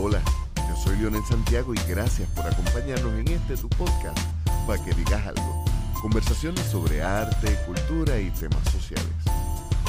Hola, 0.00 0.22
yo 0.56 0.76
soy 0.76 0.96
Leonel 0.98 1.24
Santiago 1.24 1.74
y 1.74 1.78
gracias 1.88 2.28
por 2.30 2.46
acompañarnos 2.46 3.12
en 3.14 3.26
este 3.26 3.56
tu 3.56 3.68
podcast, 3.70 4.16
para 4.64 4.80
que 4.84 4.92
digas 4.92 5.26
algo. 5.26 5.64
Conversaciones 6.00 6.64
sobre 6.66 7.02
arte, 7.02 7.58
cultura 7.66 8.20
y 8.20 8.30
temas 8.30 8.62
sociales. 8.70 9.12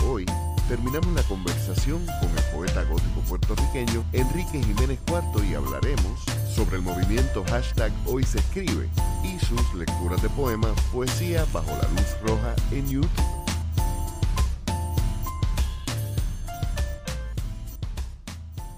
Hoy 0.03 0.25
terminamos 0.67 1.13
la 1.13 1.21
conversación 1.23 2.03
con 2.19 2.29
el 2.35 2.43
poeta 2.55 2.83
gótico 2.85 3.21
puertorriqueño 3.27 4.03
Enrique 4.13 4.63
Jiménez 4.63 4.97
Cuarto 5.07 5.43
y 5.43 5.53
hablaremos 5.53 6.23
sobre 6.55 6.77
el 6.77 6.81
movimiento 6.81 7.45
hashtag 7.47 7.91
Hoy 8.07 8.23
se 8.23 8.39
escribe 8.39 8.89
y 9.23 9.37
sus 9.45 9.75
lecturas 9.75 10.19
de 10.23 10.29
poemas, 10.29 10.71
poesía 10.91 11.45
bajo 11.53 11.69
la 11.69 11.87
luz 11.89 12.17
roja 12.23 12.55
en 12.71 12.89
YouTube. 12.89 13.38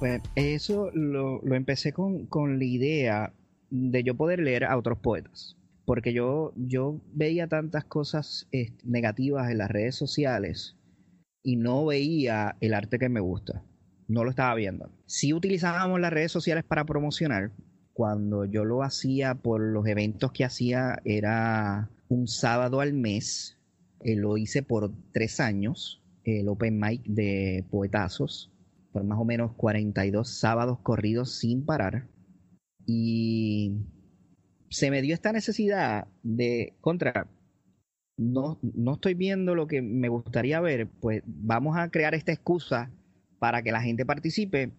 Pues 0.02 0.20
eso 0.34 0.90
lo, 0.96 1.44
lo 1.44 1.54
empecé 1.54 1.94
con, 1.94 2.26
con, 2.26 2.58
la 2.58 2.66
idea 2.66 3.34
de 3.70 4.02
yo 4.02 4.18
poder 4.18 4.40
leer 4.40 4.64
a 4.64 4.76
otros 4.76 4.98
poetas. 4.98 5.60
Porque 5.86 6.12
yo, 6.12 6.54
yo 6.56 7.00
veía 7.14 7.46
tantas 7.46 7.86
cosas 7.86 8.50
negativas 8.84 9.52
en 9.52 9.60
las 9.60 9.70
redes 9.70 9.94
sociales 9.94 10.76
y 11.44 11.56
no 11.56 11.86
veía 11.86 12.58
el 12.62 12.74
arte 12.74 12.98
que 12.98 13.10
me 13.10 13.20
gusta. 13.20 13.64
No 14.08 14.24
lo 14.24 14.32
estaba 14.32 14.56
viendo. 14.56 14.90
Sí 15.06 15.34
utilizábamos 15.34 16.00
las 16.00 16.12
redes 16.12 16.32
sociales 16.32 16.64
para 16.64 16.86
promocionar. 16.86 17.52
Cuando 17.94 18.46
yo 18.46 18.66
lo 18.66 18.82
hacía 18.82 19.36
por 19.36 19.62
los 19.62 19.86
eventos 19.86 20.32
que 20.32 20.46
hacía, 20.46 21.00
era 21.06 21.92
un 22.10 22.28
sábado 22.28 22.82
al 22.82 22.94
mes. 22.94 23.60
Eh, 24.00 24.16
lo 24.16 24.36
hice 24.38 24.64
por 24.64 24.92
tres 25.12 25.40
años, 25.40 26.02
el 26.24 26.48
Open 26.48 26.80
Mic 26.80 27.04
de 27.04 27.66
Poetazos 27.70 28.52
por 28.92 29.04
más 29.04 29.20
o 29.20 29.26
menos 29.26 29.54
42 29.56 30.40
sábados 30.40 30.80
corridos 30.80 31.38
sin 31.40 31.66
parar. 31.66 32.08
Y 32.86 33.78
se 34.70 34.92
me 34.92 35.02
dio 35.02 35.14
esta 35.14 35.32
necesidad 35.32 36.08
de, 36.24 36.76
contra, 36.82 37.30
no, 38.18 38.60
no 38.62 38.94
estoy 38.94 39.14
viendo 39.14 39.56
lo 39.56 39.68
que 39.68 39.82
me 39.82 40.10
gustaría 40.10 40.60
ver, 40.60 40.90
pues 41.00 41.24
vamos 41.26 41.78
a 41.78 41.90
crear 41.90 42.16
esta 42.16 42.32
excusa 42.32 42.92
para 43.40 43.62
que 43.62 43.72
la 43.72 43.82
gente 43.82 44.06
participe 44.06 44.74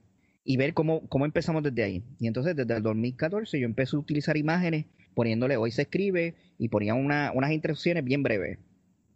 y 0.44 0.56
ver 0.56 0.74
cómo, 0.74 1.08
cómo 1.08 1.24
empezamos 1.24 1.62
desde 1.62 1.82
ahí. 1.82 2.04
Y 2.18 2.26
entonces 2.26 2.56
desde 2.56 2.76
el 2.76 2.82
2014 2.82 3.60
yo 3.60 3.66
empecé 3.66 3.96
a 3.96 4.00
utilizar 4.00 4.36
imágenes 4.36 4.86
poniéndole 5.14 5.56
hoy 5.56 5.70
se 5.70 5.82
escribe 5.82 6.34
y 6.58 6.68
ponía 6.68 6.94
una, 6.94 7.32
unas 7.34 7.52
instrucciones 7.52 8.04
bien 8.04 8.22
breves. 8.22 8.58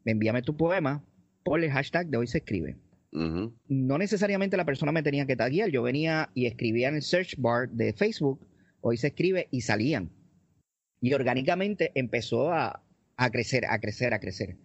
Envíame 0.05 0.43
tu 0.43 0.57
poema, 0.57 1.05
ponle 1.45 1.67
el 1.67 1.73
hashtag 1.73 2.09
de 2.09 2.19
hoy 2.19 2.27
se 2.27 2.39
escribe. 2.39 2.77
No 3.13 3.99
necesariamente 3.99 4.57
la 4.57 4.65
persona 4.65 4.93
me 4.93 5.03
tenía 5.03 5.27
que 5.27 5.37
taguear. 5.37 5.71
Yo 5.71 5.83
venía 5.83 6.31
y 6.35 6.47
escribía 6.47 6.89
en 6.89 6.97
el 6.97 7.03
search 7.03 7.37
bar 7.39 7.69
de 7.71 7.93
Facebook, 7.93 8.47
hoy 8.81 8.97
se 8.97 9.09
escribe 9.09 9.49
y 9.51 9.63
salían. 9.63 10.11
Y 11.01 11.15
orgánicamente 11.15 11.93
empezó 11.95 12.53
a, 12.53 12.83
a 13.17 13.31
crecer, 13.31 13.65
a 13.67 13.79
crecer, 13.81 14.15
a 14.15 14.21
crecer. 14.21 14.57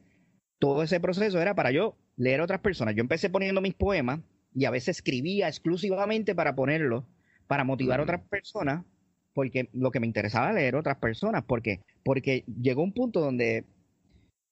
Todo 0.59 0.84
ese 0.84 1.00
proceso 1.00 1.42
era 1.42 1.56
para 1.56 1.72
yo 1.72 1.97
leer 2.17 2.42
a 2.42 2.44
otras 2.44 2.62
personas. 2.62 2.95
Yo 2.95 3.02
empecé 3.02 3.30
poniendo 3.30 3.62
mis 3.62 3.73
poemas 3.73 4.19
y 4.53 4.66
a 4.66 4.72
veces 4.72 4.97
escribía 4.97 5.47
exclusivamente 5.47 6.36
para 6.36 6.56
ponerlos, 6.56 7.06
para 7.47 7.64
motivar 7.64 8.00
a 8.00 8.03
otras 8.03 8.22
personas, 8.28 8.86
porque 9.34 9.69
lo 9.73 9.92
que 9.92 10.00
me 10.00 10.08
interesaba 10.08 10.47
era 10.47 10.59
leer 10.59 10.75
a 10.75 10.80
otras 10.80 10.97
personas. 10.97 11.44
¿Por 11.44 11.62
qué? 11.62 11.81
Porque 12.03 12.44
llegó 12.62 12.84
un 12.84 12.94
punto 12.94 13.22
donde 13.22 13.66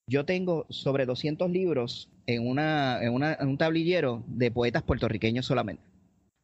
yo 0.08 0.26
tengo 0.26 0.66
sobre 0.70 1.06
200 1.06 1.50
libros 1.52 2.10
en, 2.36 2.48
una, 2.48 3.02
en, 3.04 3.14
una, 3.14 3.34
en 3.34 3.48
un 3.50 3.58
tablillero 3.58 4.24
de 4.28 4.52
poetas 4.52 4.84
puertorriqueños 4.84 5.46
solamente. 5.46 5.84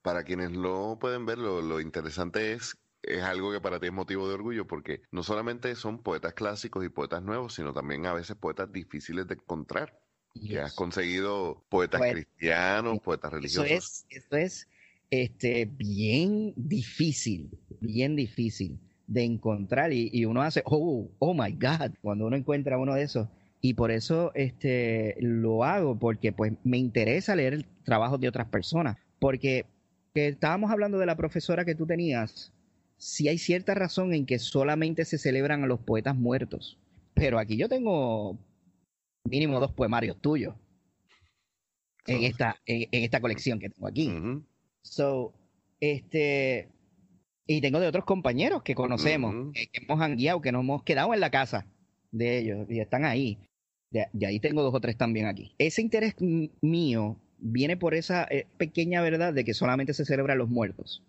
Para 0.01 0.23
quienes 0.23 0.51
lo 0.51 0.97
pueden 0.99 1.25
ver, 1.25 1.37
lo, 1.39 1.61
lo 1.61 1.79
interesante 1.81 2.53
es 2.53 2.75
es 3.01 3.21
algo 3.21 3.51
que 3.51 3.61
para 3.61 3.79
ti 3.79 3.87
es 3.87 3.93
motivo 3.93 4.27
de 4.27 4.33
orgullo 4.33 4.65
porque 4.65 5.03
no 5.11 5.21
solamente 5.21 5.75
son 5.75 6.01
poetas 6.01 6.33
clásicos 6.33 6.83
y 6.83 6.89
poetas 6.89 7.21
nuevos, 7.21 7.53
sino 7.53 7.71
también 7.73 8.05
a 8.07 8.13
veces 8.13 8.35
poetas 8.35 8.71
difíciles 8.71 9.27
de 9.27 9.35
encontrar. 9.35 9.99
Que 10.47 10.59
has 10.59 10.73
conseguido 10.73 11.65
poetas 11.69 12.01
Pues, 12.01 12.07
cristianos, 12.07 12.99
poetas 13.01 13.31
Eso 13.41 13.63
religiosos. 13.63 13.63
es, 13.63 14.05
esto 14.09 14.37
es 14.37 14.67
este, 15.09 15.65
bien 15.65 16.53
difícil, 16.55 17.49
bien 17.79 18.15
difícil 18.15 18.79
de 19.07 19.23
encontrar 19.23 19.93
y, 19.93 20.09
y 20.11 20.25
uno 20.25 20.41
hace, 20.41 20.63
oh, 20.65 21.09
oh 21.19 21.33
my 21.33 21.51
God, 21.53 21.95
cuando 22.01 22.25
uno 22.27 22.35
encuentra 22.35 22.77
uno 22.77 22.95
de 22.95 23.03
esos. 23.03 23.27
Y 23.67 23.73
por 23.73 23.89
eso 23.89 24.31
este, 24.35 25.15
lo 25.19 25.63
hago, 25.63 25.97
porque 25.97 26.31
pues 26.31 26.53
me 26.63 26.77
interesa 26.77 27.35
leer 27.35 27.55
el 27.55 27.65
trabajo 27.83 28.19
de 28.19 28.27
otras 28.27 28.47
personas. 28.47 28.95
Porque 29.17 29.65
que 30.13 30.27
estábamos 30.27 30.69
hablando 30.69 30.99
de 30.99 31.07
la 31.07 31.17
profesora 31.17 31.65
que 31.65 31.73
tú 31.73 31.87
tenías, 31.87 32.53
sí 32.97 33.27
hay 33.27 33.39
cierta 33.39 33.73
razón 33.73 34.13
en 34.13 34.27
que 34.27 34.37
solamente 34.37 35.03
se 35.03 35.17
celebran 35.17 35.63
a 35.63 35.65
los 35.65 35.79
poetas 35.79 36.15
muertos. 36.15 36.77
Pero 37.15 37.39
aquí 37.39 37.57
yo 37.57 37.67
tengo 37.67 38.37
mínimo 39.23 39.59
dos 39.59 39.71
poemarios 39.71 40.21
tuyos 40.21 40.53
en 42.05 42.23
esta, 42.23 42.61
en, 42.67 42.87
en 42.91 43.03
esta 43.03 43.19
colección 43.19 43.57
que 43.57 43.71
tengo 43.71 43.87
aquí. 43.87 44.13
So, 44.83 45.33
este, 45.79 46.69
y 47.47 47.61
tengo 47.61 47.79
de 47.79 47.87
otros 47.87 48.05
compañeros 48.05 48.61
que 48.61 48.75
conocemos, 48.75 49.33
que 49.55 49.69
hemos 49.73 49.99
hangueado, 49.99 50.39
que 50.39 50.51
nos 50.51 50.61
hemos 50.61 50.83
quedado 50.83 51.15
en 51.15 51.19
la 51.19 51.31
casa 51.31 51.65
de 52.11 52.37
ellos 52.37 52.67
y 52.69 52.79
están 52.79 53.05
ahí. 53.05 53.39
De 53.91 54.25
ahí 54.25 54.39
tengo 54.39 54.61
dos 54.61 54.73
o 54.73 54.81
tres 54.81 54.97
también 54.97 55.25
aquí. 55.25 55.53
Ese 55.57 55.81
interés 55.81 56.15
mío 56.61 57.17
viene 57.37 57.77
por 57.77 57.93
esa 57.93 58.25
eh, 58.29 58.47
pequeña 58.57 59.01
verdad 59.01 59.33
de 59.33 59.45
que 59.45 59.53
solamente 59.53 59.93
se 59.93 60.05
celebran 60.05 60.37
los 60.37 60.49
muertos. 60.49 61.03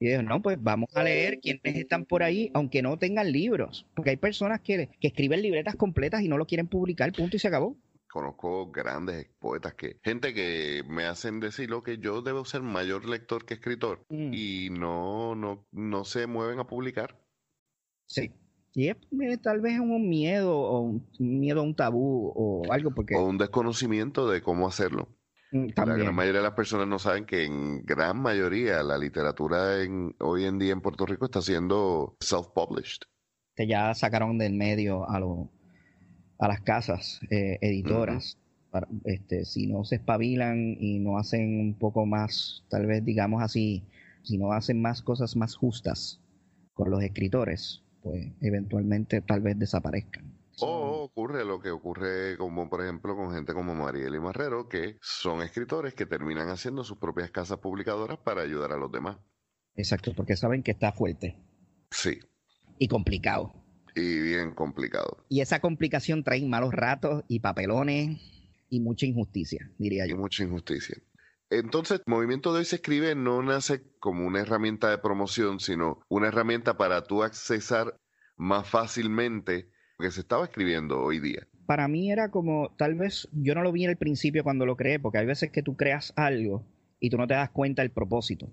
Y 0.00 0.08
digo, 0.08 0.22
no, 0.22 0.42
pues 0.42 0.58
vamos 0.60 0.88
a 0.94 1.04
leer 1.04 1.38
quienes 1.40 1.76
están 1.76 2.04
por 2.04 2.22
ahí, 2.22 2.50
aunque 2.54 2.82
no 2.82 2.98
tengan 2.98 3.30
libros. 3.30 3.86
Porque 3.94 4.10
hay 4.10 4.16
personas 4.16 4.60
que, 4.60 4.88
que 5.00 5.08
escriben 5.08 5.42
libretas 5.42 5.76
completas 5.76 6.22
y 6.22 6.28
no 6.28 6.36
lo 6.38 6.46
quieren 6.46 6.66
publicar, 6.66 7.12
punto 7.12 7.36
y 7.36 7.38
se 7.38 7.48
acabó. 7.48 7.76
Conozco 8.10 8.70
grandes 8.70 9.28
poetas 9.40 9.74
que, 9.74 9.96
gente 10.02 10.34
que 10.34 10.82
me 10.88 11.04
hacen 11.04 11.40
decir 11.40 11.68
lo 11.68 11.82
que 11.82 11.98
yo 11.98 12.22
debo 12.22 12.44
ser 12.44 12.62
mayor 12.62 13.08
lector 13.08 13.44
que 13.44 13.54
escritor 13.54 14.04
Mm. 14.08 14.32
y 14.32 14.68
no, 14.70 15.34
no, 15.34 15.66
no 15.72 16.04
se 16.04 16.26
mueven 16.26 16.60
a 16.60 16.66
publicar. 16.66 17.18
Sí. 18.06 18.30
Y 18.74 18.88
es 18.88 18.96
eh, 19.20 19.36
tal 19.38 19.60
vez 19.60 19.78
un 19.78 20.08
miedo 20.08 20.58
o 20.58 20.80
un 20.80 21.06
un 21.18 21.38
miedo 21.40 21.60
a 21.60 21.62
un 21.62 21.74
tabú 21.76 22.32
o 22.34 22.72
algo 22.72 22.92
porque 22.92 23.14
O 23.14 23.24
un 23.24 23.38
desconocimiento 23.38 24.28
de 24.28 24.42
cómo 24.42 24.66
hacerlo. 24.66 25.16
mm, 25.52 25.66
La 25.68 25.74
también. 25.74 25.98
gran 26.00 26.14
mayoría 26.14 26.40
de 26.40 26.46
las 26.48 26.54
personas 26.56 26.86
no 26.88 26.98
saben 26.98 27.24
que 27.26 27.44
en 27.44 27.84
gran 27.84 28.20
mayoría 28.20 28.82
la 28.82 28.98
literatura 28.98 29.82
en, 29.82 30.14
hoy 30.20 30.44
en 30.44 30.58
día 30.58 30.72
en 30.72 30.80
Puerto 30.80 31.06
Rico 31.06 31.26
está 31.26 31.40
siendo 31.42 32.16
self-published. 32.20 33.02
que 33.56 33.66
ya 33.66 33.94
sacaron 33.94 34.38
del 34.38 34.54
medio 34.54 35.08
a 35.08 35.20
lo- 35.20 35.50
a 36.40 36.48
las 36.48 36.60
casas 36.62 37.20
eh, 37.30 37.58
editoras. 37.62 38.38
Para- 38.70 38.88
este, 39.04 39.44
si 39.44 39.68
no 39.68 39.84
se 39.84 39.96
espabilan 39.96 40.76
y 40.80 40.98
no 40.98 41.18
hacen 41.18 41.60
un 41.60 41.74
poco 41.78 42.06
más, 42.06 42.64
tal 42.68 42.86
vez 42.86 43.04
digamos 43.04 43.42
así, 43.42 43.84
si 44.24 44.36
no 44.38 44.52
hacen 44.52 44.82
más 44.82 45.02
cosas 45.02 45.36
más 45.36 45.54
justas 45.54 46.20
con 46.74 46.90
los 46.90 47.02
escritores, 47.04 47.83
pues 48.04 48.32
eventualmente 48.42 49.22
tal 49.22 49.40
vez 49.40 49.58
desaparezcan. 49.58 50.32
O 50.60 51.02
ocurre 51.02 51.44
lo 51.44 51.58
que 51.60 51.70
ocurre 51.70 52.36
como 52.38 52.70
por 52.70 52.80
ejemplo 52.82 53.16
con 53.16 53.32
gente 53.34 53.52
como 53.54 53.74
Mariel 53.74 54.14
y 54.14 54.20
Marrero, 54.20 54.68
que 54.68 54.98
son 55.00 55.42
escritores 55.42 55.94
que 55.94 56.06
terminan 56.06 56.48
haciendo 56.50 56.84
sus 56.84 56.98
propias 56.98 57.30
casas 57.32 57.58
publicadoras 57.58 58.18
para 58.18 58.42
ayudar 58.42 58.70
a 58.72 58.76
los 58.76 58.92
demás. 58.92 59.16
Exacto, 59.74 60.12
porque 60.14 60.36
saben 60.36 60.62
que 60.62 60.70
está 60.70 60.92
fuerte 60.92 61.36
Sí, 61.90 62.20
y 62.78 62.86
complicado. 62.86 63.52
y 63.96 64.20
bien 64.20 64.54
complicado. 64.54 65.24
Y 65.28 65.40
esa 65.40 65.58
complicación 65.60 66.22
trae 66.22 66.46
malos 66.46 66.72
ratos 66.72 67.24
y 67.26 67.40
papelones 67.40 68.20
y 68.68 68.80
mucha 68.80 69.06
injusticia, 69.06 69.70
diría 69.78 70.06
y 70.06 70.10
yo. 70.10 70.16
mucha 70.16 70.44
injusticia. 70.44 70.96
Entonces, 71.50 72.00
Movimiento 72.06 72.52
de 72.52 72.60
Hoy 72.60 72.64
se 72.64 72.76
escribe 72.76 73.14
no 73.14 73.42
nace 73.42 73.82
como 74.00 74.26
una 74.26 74.40
herramienta 74.40 74.90
de 74.90 74.98
promoción, 74.98 75.60
sino 75.60 76.00
una 76.08 76.28
herramienta 76.28 76.76
para 76.76 77.02
tú 77.04 77.22
accesar 77.22 77.98
más 78.36 78.68
fácilmente 78.68 79.68
lo 79.98 80.06
que 80.06 80.10
se 80.10 80.20
estaba 80.20 80.44
escribiendo 80.44 81.00
hoy 81.00 81.20
día. 81.20 81.46
Para 81.66 81.88
mí 81.88 82.10
era 82.10 82.30
como, 82.30 82.74
tal 82.76 82.94
vez 82.94 83.28
yo 83.32 83.54
no 83.54 83.62
lo 83.62 83.72
vi 83.72 83.84
en 83.84 83.90
el 83.90 83.96
principio 83.96 84.42
cuando 84.42 84.66
lo 84.66 84.76
creé, 84.76 84.98
porque 84.98 85.18
hay 85.18 85.26
veces 85.26 85.50
que 85.50 85.62
tú 85.62 85.76
creas 85.76 86.12
algo 86.16 86.66
y 87.00 87.10
tú 87.10 87.16
no 87.16 87.26
te 87.26 87.34
das 87.34 87.50
cuenta 87.50 87.82
del 87.82 87.90
propósito, 87.90 88.52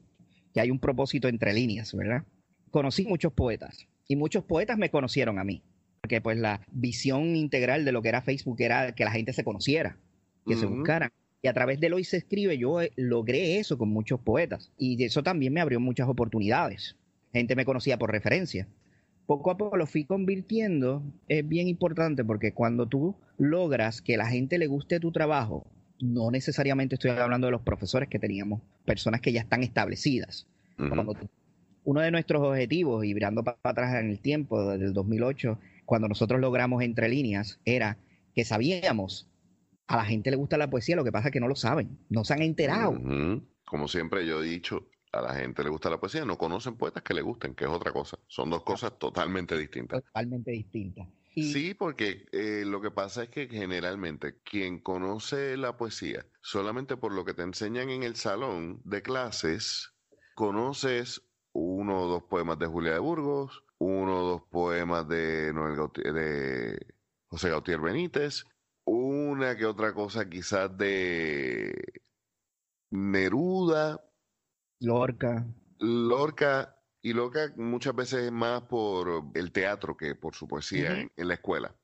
que 0.54 0.62
hay 0.62 0.72
un 0.72 0.80
propósito 0.80 1.28
entre 1.28 1.54
líneas, 1.54 1.94
¿verdad? 1.96 2.24
Conocí 2.70 3.06
muchos 3.06 3.34
poetas 3.34 3.88
y 4.08 4.16
muchos 4.16 4.44
poetas 4.44 4.78
me 4.78 4.92
conocieron 4.92 5.40
a 5.40 5.44
mí, 5.44 5.64
porque 6.02 6.22
pues 6.22 6.38
la 6.38 6.62
visión 6.72 7.36
integral 7.36 7.84
de 7.84 7.92
lo 7.92 8.02
que 8.02 8.10
era 8.10 8.22
Facebook 8.22 8.62
era 8.62 8.94
que 8.94 9.04
la 9.04 9.12
gente 9.12 9.34
se 9.34 9.44
conociera, 9.44 9.98
que 10.46 10.56
se 10.56 10.66
buscaran. 10.66 11.12
Y 11.42 11.48
a 11.48 11.54
través 11.54 11.80
de 11.80 11.90
lo 11.90 11.98
y 11.98 12.04
se 12.04 12.18
escribe, 12.18 12.58
yo 12.58 12.82
eh, 12.82 12.92
logré 12.96 13.58
eso 13.58 13.78
con 13.78 13.90
muchos 13.90 14.20
poetas. 14.20 14.72
Y 14.78 15.04
eso 15.04 15.24
también 15.24 15.54
me 15.54 15.62
abrió 15.62 15.80
muchas 15.80 16.08
oportunidades. 16.08 16.96
Gente 17.34 17.56
me 17.56 17.66
conocía 17.66 17.98
por 17.98 18.12
referencia. 18.12 18.68
Poco 19.26 19.50
a 19.50 19.58
poco 19.58 19.78
lo 19.78 19.88
fui 19.88 20.06
convirtiendo. 20.06 21.04
Es 21.28 21.48
bien 21.48 21.68
importante 21.68 22.24
porque 22.24 22.54
cuando 22.54 22.88
tú 22.88 23.16
logras 23.38 24.02
que 24.02 24.18
la 24.18 24.28
gente 24.28 24.58
le 24.60 24.68
guste 24.68 25.00
tu 25.00 25.12
trabajo, 25.12 25.66
no 26.00 26.32
necesariamente 26.32 26.96
estoy 26.96 27.12
hablando 27.12 27.48
de 27.48 27.52
los 27.52 27.62
profesores 27.62 28.10
que 28.10 28.20
teníamos, 28.20 28.62
personas 28.86 29.22
que 29.22 29.32
ya 29.32 29.42
están 29.42 29.64
establecidas. 29.64 30.48
Uno 31.84 32.02
de 32.02 32.12
nuestros 32.12 32.42
objetivos, 32.44 33.06
y 33.06 33.14
mirando 33.14 33.44
para 33.44 33.58
atrás 33.64 33.96
en 33.96 34.10
el 34.10 34.20
tiempo, 34.20 34.72
desde 34.72 34.86
el 34.86 34.94
2008, 34.94 35.60
cuando 35.86 36.08
nosotros 36.08 36.40
logramos 36.40 36.84
entre 36.84 37.10
líneas, 37.10 37.60
era 37.66 37.98
que 38.36 38.46
sabíamos, 38.46 39.28
a 39.92 39.98
la 39.98 40.06
gente 40.06 40.32
le 40.32 40.38
gusta 40.38 40.58
la 40.58 40.70
poesía, 40.70 40.96
lo 40.96 41.04
que 41.04 41.12
pasa 41.12 41.28
es 41.28 41.34
que 41.34 41.40
no 41.40 41.48
lo 41.48 41.56
saben, 41.56 42.00
no 42.10 42.24
se 42.24 42.34
han 42.34 42.42
enterado. 42.42 42.98
Como 43.66 43.88
siempre 43.88 44.26
yo 44.26 44.42
he 44.42 44.46
dicho, 44.46 44.88
a 45.12 45.22
la 45.22 45.36
gente 45.36 45.64
le 45.64 45.70
gusta 45.70 45.90
la 45.90 46.00
poesía, 46.00 46.26
no 46.26 46.38
conocen 46.38 46.78
poetas 46.78 47.04
que 47.04 47.14
le 47.14 47.22
gusten, 47.22 47.56
que 47.56 47.66
es 47.66 47.70
otra 47.70 47.92
cosa. 47.92 48.18
Son 48.28 48.50
dos 48.50 48.64
cosas 48.64 48.98
totalmente 48.98 49.58
distintas. 49.58 50.04
Totalmente 50.04 50.52
distintas. 50.52 51.08
Sí, 51.34 51.74
porque 51.74 52.26
eh, 52.34 52.64
lo 52.66 52.82
que 52.82 52.92
pasa 52.92 53.24
es 53.24 53.30
que 53.30 53.48
generalmente 53.48 54.42
quien 54.44 54.80
conoce 54.80 55.56
la 55.56 55.78
poesía 55.78 56.26
solamente 56.42 56.98
por 56.98 57.14
lo 57.14 57.24
que 57.24 57.34
te 57.34 57.44
enseñan 57.44 57.90
en 57.90 58.04
el 58.04 58.16
salón 58.16 58.82
de 58.84 59.02
clases, 59.02 59.94
conoces 60.36 61.22
uno 61.54 62.02
o 62.02 62.08
dos 62.08 62.24
poemas 62.24 62.60
de 62.60 62.68
Julia 62.68 62.94
de 62.94 63.00
Burgos, 63.00 63.64
uno 63.78 64.20
o 64.20 64.28
dos 64.28 64.42
poemas 64.50 65.08
de, 65.08 65.54
Noel 65.54 65.78
de 65.96 66.86
José 67.28 67.50
Gautier 67.50 67.80
Benítez, 67.80 68.46
una 68.86 69.56
que 69.57 69.66
otra 69.66 69.94
cosa 69.94 70.30
quizás 70.30 70.75
de 70.78 71.74
Neruda. 72.92 74.04
Lorca. 74.80 75.48
Lorca, 75.80 76.78
y 77.01 77.13
Lorca 77.13 77.54
muchas 77.57 77.95
veces 77.95 78.25
es 78.25 78.31
más 78.31 78.63
por 78.63 79.31
el 79.33 79.51
teatro 79.51 79.95
que 79.95 80.16
por 80.16 80.36
su 80.36 80.48
poesía 80.48 81.10
en, 81.16 81.28
la 81.28 81.36
escuela. 81.36 81.75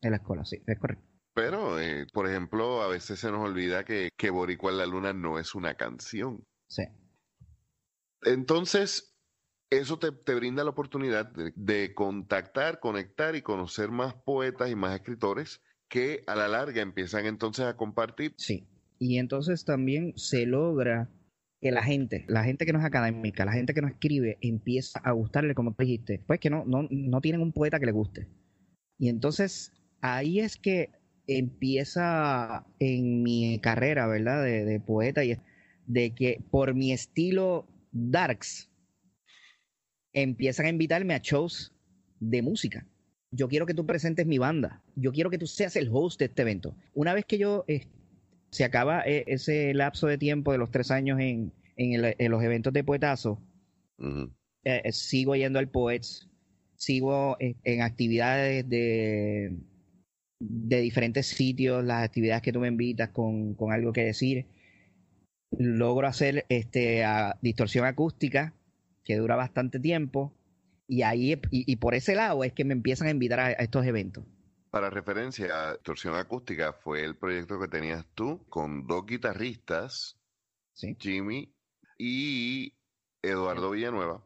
En 0.00 0.10
la 0.10 0.16
escuela, 0.18 0.44
sí, 0.44 0.62
es 0.66 0.78
correcto. 0.78 1.04
Pero, 1.34 1.80
eh, 1.80 2.06
por 2.12 2.28
ejemplo, 2.28 2.82
a 2.82 2.88
veces 2.88 3.18
se 3.18 3.30
nos 3.30 3.40
olvida 3.40 3.84
que, 3.84 4.10
que 4.16 4.30
Boricua 4.30 4.70
en 4.70 4.78
la 4.78 4.86
Luna 4.86 5.12
no 5.12 5.38
es 5.38 5.54
una 5.54 5.74
canción. 5.74 6.46
Sí. 6.66 6.84
Entonces, 8.22 9.12
eso 9.72 9.98
te, 9.98 10.10
brinda 10.34 10.64
la 10.64 10.70
oportunidad 10.70 11.32
de, 11.32 11.94
contactar, 11.94 12.78
conectar 12.78 13.34
y 13.36 13.42
conocer 13.42 13.90
más 13.90 14.14
poetas 14.14 14.70
y 14.70 14.76
más 14.76 14.94
escritores 14.94 15.62
que 15.92 16.22
a 16.26 16.34
la 16.34 16.48
larga 16.48 16.80
empiezan 16.80 17.26
entonces 17.26 17.66
a 17.66 17.76
compartir. 17.76 18.32
Sí, 18.38 18.66
y 18.98 19.18
entonces 19.18 19.66
también 19.66 20.14
se 20.16 20.46
logra 20.46 21.10
que 21.60 21.70
la 21.70 21.82
gente, 21.82 22.24
la 22.28 22.44
gente 22.44 22.64
que 22.64 22.72
no 22.72 22.78
es 22.78 22.86
académica, 22.86 23.44
la 23.44 23.52
gente 23.52 23.74
que 23.74 23.82
no 23.82 23.88
escribe, 23.88 24.38
empieza 24.40 25.00
a 25.00 25.12
gustarle, 25.12 25.54
como 25.54 25.74
te 25.74 25.84
dijiste, 25.84 26.24
pues 26.26 26.40
que 26.40 26.48
no, 26.48 26.64
no, 26.64 26.88
no 26.90 27.20
tienen 27.20 27.42
un 27.42 27.52
poeta 27.52 27.78
que 27.78 27.84
le 27.84 27.92
guste. 27.92 28.26
Y 28.98 29.10
entonces 29.10 29.70
ahí 30.00 30.40
es 30.40 30.56
que 30.56 30.92
empieza 31.26 32.64
en 32.78 33.22
mi 33.22 33.60
carrera, 33.60 34.06
¿verdad? 34.06 34.42
De, 34.42 34.64
de 34.64 34.80
poeta 34.80 35.22
y 35.24 35.36
de 35.86 36.14
que 36.14 36.42
por 36.50 36.74
mi 36.74 36.92
estilo 36.92 37.68
darks 37.92 38.72
empiezan 40.14 40.64
a 40.64 40.70
invitarme 40.70 41.12
a 41.12 41.18
shows 41.18 41.74
de 42.18 42.40
música. 42.40 42.86
Yo 43.34 43.48
quiero 43.48 43.64
que 43.64 43.74
tú 43.74 43.86
presentes 43.86 44.26
mi 44.26 44.38
banda. 44.38 44.82
Yo 44.94 45.12
quiero 45.12 45.30
que 45.30 45.38
tú 45.38 45.46
seas 45.46 45.74
el 45.76 45.88
host 45.90 46.18
de 46.18 46.26
este 46.26 46.42
evento. 46.42 46.76
Una 46.94 47.14
vez 47.14 47.24
que 47.24 47.38
yo 47.38 47.64
eh, 47.66 47.86
se 48.50 48.64
acaba 48.64 49.02
eh, 49.06 49.24
ese 49.26 49.72
lapso 49.72 50.06
de 50.06 50.18
tiempo 50.18 50.52
de 50.52 50.58
los 50.58 50.70
tres 50.70 50.90
años 50.90 51.18
en, 51.18 51.52
los 52.30 52.42
eventos 52.42 52.72
de 52.72 52.84
poetazo, 52.84 53.40
eh, 54.64 54.92
sigo 54.92 55.34
yendo 55.34 55.58
al 55.58 55.70
Poets, 55.70 56.28
sigo 56.76 57.36
en 57.40 57.80
actividades 57.80 58.68
de, 58.68 59.56
de 60.38 60.80
diferentes 60.80 61.26
sitios, 61.26 61.84
las 61.84 62.04
actividades 62.04 62.42
que 62.42 62.52
tú 62.52 62.60
me 62.60 62.68
invitas 62.68 63.08
con, 63.08 63.54
con 63.54 63.72
algo 63.72 63.92
que 63.92 64.04
decir. 64.04 64.46
Logro 65.50 66.06
hacer 66.06 66.44
este, 66.48 67.04
distorsión 67.40 67.86
acústica, 67.86 68.54
que 69.04 69.16
dura 69.16 69.36
bastante 69.36 69.78
tiempo. 69.78 70.32
Y 70.92 71.04
ahí, 71.04 71.40
y, 71.50 71.76
por 71.76 71.94
ese 71.94 72.14
lado 72.14 72.44
es 72.44 72.52
que 72.52 72.66
me 72.66 72.74
empiezan 72.74 73.08
a 73.08 73.12
invitar 73.12 73.40
a, 73.40 73.52
estos 73.52 73.86
eventos. 73.86 74.26
Para 74.68 74.90
referencia, 74.90 75.72
Distorsión 75.72 76.16
Acústica 76.16 76.74
fue 76.74 77.02
el 77.02 77.16
proyecto 77.16 77.58
que 77.58 77.66
tenías 77.66 78.04
tú 78.14 78.44
con 78.50 78.86
dos 78.86 79.06
guitarristas, 79.06 80.18
Jimmy 80.74 81.50
y 81.96 82.74
Eduardo 83.22 83.70
Villanueva. 83.70 84.22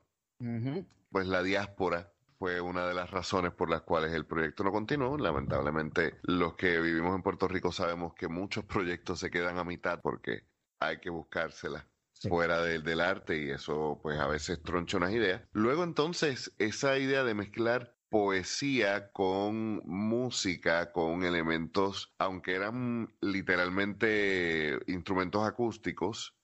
Pues 1.13 1.29
la 1.29 1.45
diáspora 1.45 2.13
fue 2.37 2.61
una 2.61 2.85
de 2.89 2.95
las 2.95 3.13
razones 3.13 3.53
por 3.53 3.71
las 3.71 3.83
cuales 3.83 4.13
el 4.13 4.27
proyecto 4.27 4.65
no 4.65 4.73
continuó. 4.73 5.17
Lamentablemente, 5.17 6.19
los 6.23 6.57
que 6.57 6.81
vivimos 6.81 7.15
en 7.15 7.23
Puerto 7.23 7.47
Rico 7.47 7.71
sabemos 7.71 8.13
que 8.15 8.27
muchos 8.27 8.65
proyectos 8.65 9.21
se 9.21 9.31
quedan 9.31 9.59
a 9.59 9.63
mitad 9.63 10.01
porque 10.03 10.49
hay 10.81 10.99
que 10.99 11.11
buscársela 11.11 11.87
fuera 12.21 12.63
del, 12.63 12.83
del 12.83 13.01
arte 13.01 13.43
y 13.43 13.51
eso 13.51 13.99
pues 14.03 14.19
a 14.19 14.27
veces 14.27 14.63
troncha 14.63 14.97
unas 14.97 15.13
ideas. 15.13 15.43
Luego 15.53 15.85
entonces 15.85 16.53
esa 16.59 16.99
idea 16.99 17.25
de 17.25 17.35
mezclar 17.35 17.97
poesía 18.09 19.11
con 19.13 19.83
música, 19.85 20.93
con 20.93 21.25
elementos, 21.25 22.15
aunque 22.19 22.55
eran 22.55 23.15
literalmente 23.21 24.79
instrumentos 24.87 25.47
acústicos, 25.47 26.35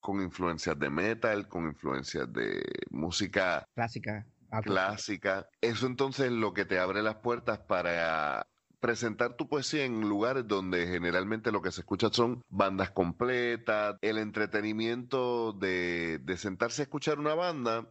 con 0.00 0.20
influencias 0.20 0.78
de 0.78 0.90
metal, 0.90 1.48
con 1.48 1.66
influencias 1.66 2.32
de 2.32 2.62
música 2.90 3.64
clásica. 3.74 4.26
Clásica. 4.64 5.48
Eso 5.62 5.86
entonces 5.86 6.26
es 6.26 6.32
lo 6.32 6.52
que 6.52 6.66
te 6.66 6.78
abre 6.78 7.02
las 7.02 7.16
puertas 7.16 7.60
para 7.60 8.46
presentar 8.82 9.36
tu 9.36 9.48
poesía 9.48 9.84
en 9.84 10.00
lugares 10.00 10.46
donde 10.48 10.88
generalmente 10.88 11.52
lo 11.52 11.62
que 11.62 11.70
se 11.70 11.82
escucha 11.82 12.08
son 12.10 12.42
bandas 12.48 12.90
completas, 12.90 13.96
el 14.02 14.18
entretenimiento 14.18 15.52
de, 15.52 16.20
sentarse 16.36 16.82
a 16.82 16.86
escuchar 16.86 17.20
una 17.20 17.34
banda 17.34 17.86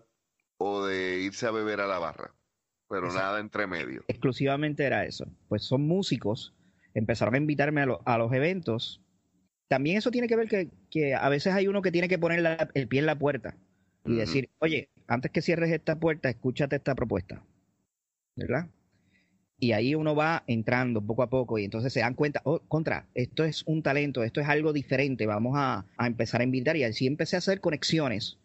o 0.58 0.86
de 0.86 1.22
irse 1.22 1.48
a 1.48 1.52
beber 1.52 1.80
a 1.80 1.88
la 1.88 1.98
barra, 1.98 2.36
pero 2.90 3.08
nada 3.08 3.40
entre 3.40 3.68
medio. 3.68 4.04
Exclusivamente 4.10 4.84
era 4.84 5.06
eso. 5.06 5.26
Pues 5.48 5.64
son 5.64 5.88
músicos, 5.88 6.54
empezaron 6.94 7.36
a 7.36 7.38
invitarme 7.38 7.84
a, 8.04 8.18
los 8.18 8.34
eventos. 8.34 9.02
También 9.70 9.98
eso 9.98 10.12
tiene 10.12 10.28
que 10.28 10.36
ver 10.36 10.70
que, 10.90 11.16
a 11.16 11.30
veces 11.30 11.54
hay 11.54 11.70
uno 11.70 11.82
que 11.82 11.94
tiene 11.94 12.10
que 12.10 12.20
poner 12.20 12.70
el 12.74 12.88
pie 12.90 13.00
en 13.00 13.06
la 13.06 13.18
puerta 13.18 13.56
y 14.04 14.16
decir, 14.16 14.50
oye, 14.60 14.90
antes 15.08 15.32
que 15.32 15.42
cierres 15.42 15.72
esta 15.72 15.98
puerta, 15.98 16.30
escúchate 16.30 16.76
esta 16.76 16.96
propuesta. 16.96 17.42
¿Verdad? 18.36 18.68
Y 19.62 19.74
ahí 19.74 19.94
uno 19.94 20.16
va 20.16 20.44
entrando 20.48 21.06
poco 21.06 21.22
a 21.22 21.30
poco 21.30 21.60
y 21.60 21.64
entonces 21.64 21.94
se 21.94 22.00
dan 22.00 22.16
cuenta, 22.16 22.42
oh, 22.46 22.62
contra, 22.68 23.08
esto 23.14 23.46
es 23.46 23.62
un 23.68 23.84
talento, 23.84 24.24
esto 24.24 24.42
es 24.42 24.50
algo 24.50 24.74
diferente, 24.74 25.28
vamos 25.28 25.54
a, 25.56 25.86
empezar 26.00 26.42
a 26.42 26.44
invitar 26.44 26.76
y 26.78 26.84
así 26.84 27.06
empecé 27.06 27.36
a 27.36 27.40
hacer 27.40 27.62
conexiones. 27.62 28.40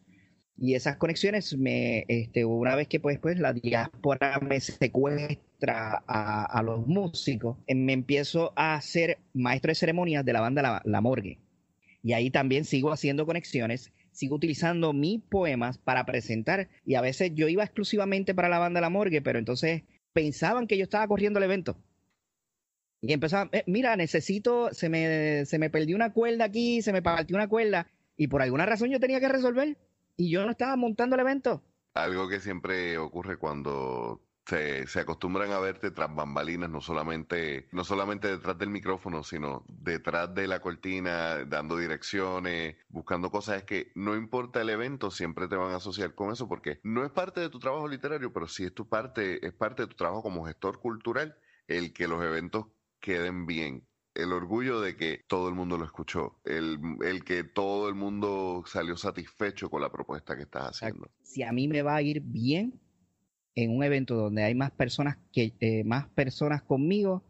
Y 0.59 0.75
esas 0.75 0.97
conexiones, 0.97 1.57
me, 1.57 2.05
este, 2.09 2.45
una 2.45 2.76
vez 2.76 2.87
que 2.88 3.00
pues, 3.00 3.19
pues 3.19 3.38
la 3.38 3.55
diáspora 3.55 4.38
me 4.40 4.61
secuestra 4.61 6.05
a, 6.07 6.62
los 6.62 6.87
músicos, 6.87 7.57
eh, 7.67 7.75
me 7.75 7.95
empiezo 7.95 8.52
a 8.55 8.79
ser 8.83 9.17
maestro 9.33 9.71
de 9.71 9.75
ceremonias 9.75 10.23
de 10.23 10.35
la 10.35 10.43
banda 10.43 10.61
La, 10.61 10.83
la 10.85 11.00
Morgue. 11.00 11.38
Y 12.02 12.12
ahí 12.12 12.31
también 12.31 12.67
sigo 12.67 12.93
haciendo 12.93 13.25
conexiones 13.25 13.90
sigo 14.12 14.37
utilizando 14.37 14.95
mis 14.95 15.21
poemas 15.21 15.76
para 15.76 16.07
presentar 16.07 16.71
y 16.87 16.95
a 16.95 17.02
veces 17.02 17.33
yo 17.35 17.49
iba 17.49 17.62
exclusivamente 17.62 18.35
para 18.35 18.49
la 18.49 18.59
banda 18.59 18.81
La 18.81 18.88
Morgue, 18.88 19.21
pero 19.21 19.38
entonces 19.38 19.83
pensaban 20.16 20.66
que 20.66 20.78
yo 20.78 20.85
estaba 20.85 21.06
corriendo 21.06 21.38
el 21.38 21.44
evento. 21.44 21.76
Y 23.02 23.12
empezaban, 23.12 23.50
eh, 23.52 23.64
mira, 23.66 23.94
necesito, 23.96 24.73
se 24.73 24.88
me, 24.88 25.44
se 25.44 25.58
me 25.58 25.68
perdió 25.68 25.94
una 25.94 26.14
cuerda 26.14 26.46
aquí, 26.46 26.80
se 26.80 26.90
me 26.90 27.02
partió 27.02 27.37
una 27.37 27.49
cuerda, 27.49 27.87
y 28.16 28.28
por 28.28 28.40
alguna 28.40 28.64
razón 28.64 28.88
yo 28.88 28.99
tenía 28.99 29.20
que 29.20 29.28
resolver, 29.28 29.76
y 30.16 30.30
yo 30.30 30.46
no 30.46 30.52
estaba 30.52 30.75
montando 30.76 31.16
el 31.16 31.20
evento. 31.20 31.62
Algo 31.92 32.30
que 32.30 32.40
siempre 32.40 32.96
ocurre 32.96 33.37
cuando 33.37 34.23
se, 34.47 35.00
acostumbran 35.00 35.50
a 35.50 35.59
verte 35.59 35.91
tras 35.91 36.15
bambalinas, 36.15 36.71
no 36.71 36.81
solamente, 36.81 37.69
no 37.73 37.83
solamente 37.83 38.29
detrás 38.29 38.57
del 38.57 38.71
micrófono, 38.71 39.25
sino 39.25 39.65
detrás 39.69 40.33
de 40.35 40.47
la 40.47 40.61
cortina, 40.61 41.45
dando 41.45 41.76
direcciones, 41.76 42.76
buscando 42.88 43.31
cosas. 43.31 43.59
Es 43.59 43.65
que 43.65 43.91
no 43.97 44.15
importa 44.15 44.61
el 44.61 44.71
evento, 44.71 45.11
siempre 45.11 45.49
te 45.49 45.57
van 45.57 45.73
a 45.73 45.76
asociar 45.76 46.15
con 46.15 46.33
eso, 46.33 46.49
porque 46.49 46.81
no 46.85 47.05
es 47.05 47.11
parte 47.11 47.41
de 47.41 47.49
tu 47.49 47.59
trabajo 47.59 47.88
literario, 47.88 48.33
pero 48.33 48.47
sí 48.47 48.65
es 48.65 48.75
tu 48.75 48.88
parte, 48.88 49.45
es 49.45 49.53
parte 49.53 49.83
de 49.83 49.88
tu 49.88 49.97
trabajo 49.97 50.23
como 50.23 50.47
gestor 50.47 50.81
cultural, 50.81 51.37
el 51.67 51.93
que 51.93 52.07
los 52.07 52.23
eventos 52.23 52.67
queden 53.00 53.47
bien. 53.47 53.85
El 54.15 54.33
orgullo 54.33 54.81
de 54.81 54.97
que 54.97 55.25
todo 55.26 55.49
el 55.49 55.55
mundo 55.55 55.76
lo 55.76 55.85
escuchó, 55.85 56.41
el, 56.45 56.79
el 57.05 57.23
que 57.23 57.45
todo 57.45 57.88
el 57.88 57.95
mundo 57.95 58.62
salió 58.65 58.97
satisfecho 58.97 59.69
con 59.69 59.83
la 59.83 59.93
propuesta 59.93 60.37
que 60.37 60.45
estás 60.45 60.71
haciendo. 60.71 61.11
Si 61.23 61.43
a 61.43 61.53
mí 61.53 61.69
me 61.69 61.83
va 61.83 61.97
a 61.97 62.03
ir 62.03 62.23
bien, 62.23 62.81
en 63.57 63.75
un 63.75 63.83
evento 63.83 64.15
donde 64.15 64.45
hay 64.45 64.55
más 64.55 64.71
personas 64.71 65.17
que 65.33 65.53
eh, 65.61 65.83
más 65.83 66.07
personas 66.09 66.63
conmigo 66.63 67.25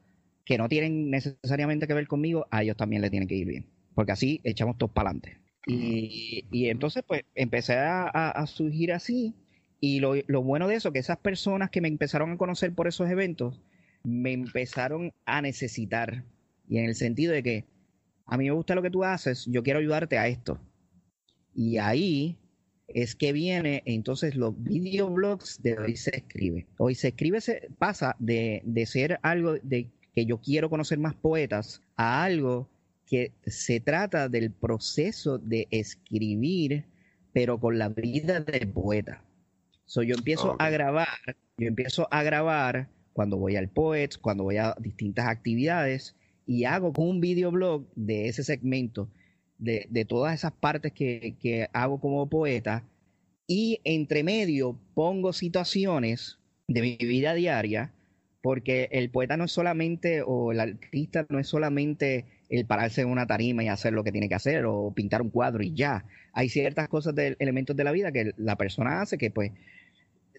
que 0.44 0.58
no 0.58 0.68
tienen 0.68 1.10
necesariamente 1.10 1.86
que 1.86 1.94
ver 1.94 2.06
conmigo, 2.06 2.46
a 2.50 2.62
ellos 2.62 2.76
también 2.76 3.02
les 3.02 3.10
tiene 3.10 3.26
que 3.26 3.34
ir 3.34 3.46
bien, 3.46 3.66
porque 3.94 4.12
así 4.12 4.40
echamos 4.44 4.76
todos 4.76 4.92
para 4.92 5.10
adelante. 5.10 5.38
Y, 5.66 6.44
entonces 6.68 7.02
pues 7.04 7.22
empecé 7.34 7.74
a, 7.76 8.44
surgir 8.46 8.92
así 8.92 9.34
y 9.80 9.98
lo, 9.98 10.14
lo, 10.28 10.42
bueno 10.44 10.68
de 10.68 10.76
eso, 10.76 10.92
que 10.92 11.00
esas 11.00 11.18
personas 11.18 11.70
que 11.70 11.80
me 11.80 11.88
empezaron 11.88 12.30
a 12.30 12.36
conocer 12.36 12.72
por 12.72 12.86
esos 12.86 13.10
eventos, 13.10 13.60
me 14.04 14.32
empezaron 14.32 15.12
a 15.24 15.42
necesitar. 15.42 16.22
Y 16.68 16.78
en 16.78 16.84
el 16.84 16.94
sentido 16.94 17.32
de 17.32 17.42
que 17.42 17.64
a 18.26 18.36
mí 18.36 18.44
me 18.44 18.52
gusta 18.52 18.76
lo 18.76 18.82
que 18.82 18.90
tú 18.90 19.02
haces, 19.02 19.46
yo 19.46 19.64
quiero 19.64 19.80
ayudarte 19.80 20.18
a 20.18 20.28
esto. 20.28 20.60
Y 21.52 21.78
ahí 21.78 22.38
es 22.88 23.14
que 23.14 23.32
viene 23.32 23.82
entonces 23.84 24.36
los 24.36 24.54
videoblogs 24.62 25.62
de 25.62 25.78
Hoy 25.78 25.96
se 25.96 26.16
escribe. 26.16 26.66
Hoy 26.78 26.94
se 26.94 27.08
escribe 27.08 27.40
se 27.40 27.68
pasa 27.78 28.16
de, 28.18 28.62
de 28.64 28.86
ser 28.86 29.18
algo 29.22 29.54
de 29.62 29.88
que 30.14 30.26
yo 30.26 30.38
quiero 30.38 30.70
conocer 30.70 30.98
más 30.98 31.14
poetas 31.14 31.82
a 31.96 32.24
algo 32.24 32.68
que 33.06 33.32
se 33.46 33.80
trata 33.80 34.28
del 34.28 34.50
proceso 34.50 35.38
de 35.38 35.68
escribir, 35.70 36.84
pero 37.32 37.60
con 37.60 37.78
la 37.78 37.88
vida 37.88 38.40
del 38.40 38.68
poeta. 38.68 39.22
So, 39.84 40.02
yo 40.02 40.16
empiezo 40.16 40.56
a 40.58 40.68
grabar, 40.70 41.36
yo 41.58 41.68
empiezo 41.68 42.08
a 42.10 42.22
grabar 42.24 42.88
cuando 43.12 43.36
voy 43.36 43.56
al 43.56 43.68
Poets, 43.68 44.18
cuando 44.18 44.44
voy 44.44 44.56
a 44.56 44.74
distintas 44.80 45.26
actividades 45.26 46.16
y 46.46 46.64
hago 46.64 46.92
un 46.98 47.20
videoblog 47.20 47.86
de 47.94 48.28
ese 48.28 48.42
segmento, 48.44 49.08
de, 49.58 50.04
todas 50.08 50.34
esas 50.34 50.52
partes 50.52 50.92
que, 50.92 51.34
que 51.40 51.68
hago 51.72 52.00
como 52.00 52.28
poeta 52.28 52.84
y 53.46 53.80
entre 53.84 54.22
medio 54.22 54.78
pongo 54.94 55.32
situaciones 55.32 56.38
de 56.68 56.82
mi 56.82 56.96
vida 56.96 57.34
diaria 57.34 57.92
porque 58.46 58.88
el 58.92 59.10
poeta 59.10 59.36
no 59.36 59.42
es 59.42 59.50
solamente, 59.50 60.22
o 60.24 60.52
el 60.52 60.60
artista 60.60 61.26
no 61.30 61.40
es 61.40 61.48
solamente 61.48 62.26
el 62.48 62.64
pararse 62.64 63.00
en 63.00 63.08
una 63.08 63.26
tarima 63.26 63.64
y 63.64 63.66
hacer 63.66 63.92
lo 63.92 64.04
que 64.04 64.12
tiene 64.12 64.28
que 64.28 64.36
hacer, 64.36 64.66
o 64.66 64.92
pintar 64.94 65.20
un 65.20 65.30
cuadro 65.30 65.64
y 65.64 65.74
ya. 65.74 66.04
Hay 66.32 66.48
ciertas 66.48 66.88
cosas, 66.88 67.12
de, 67.16 67.34
elementos 67.40 67.74
de 67.74 67.82
la 67.82 67.90
vida 67.90 68.12
que 68.12 68.34
la 68.36 68.54
persona 68.54 69.00
hace 69.00 69.18
que, 69.18 69.32
pues, 69.32 69.50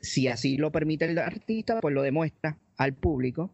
si 0.02 0.30
así 0.30 0.56
lo 0.56 0.72
permite 0.72 1.04
el 1.04 1.18
artista, 1.18 1.82
pues 1.82 1.94
lo 1.94 2.02
demuestra 2.02 2.58
al 2.78 2.94
público. 2.94 3.52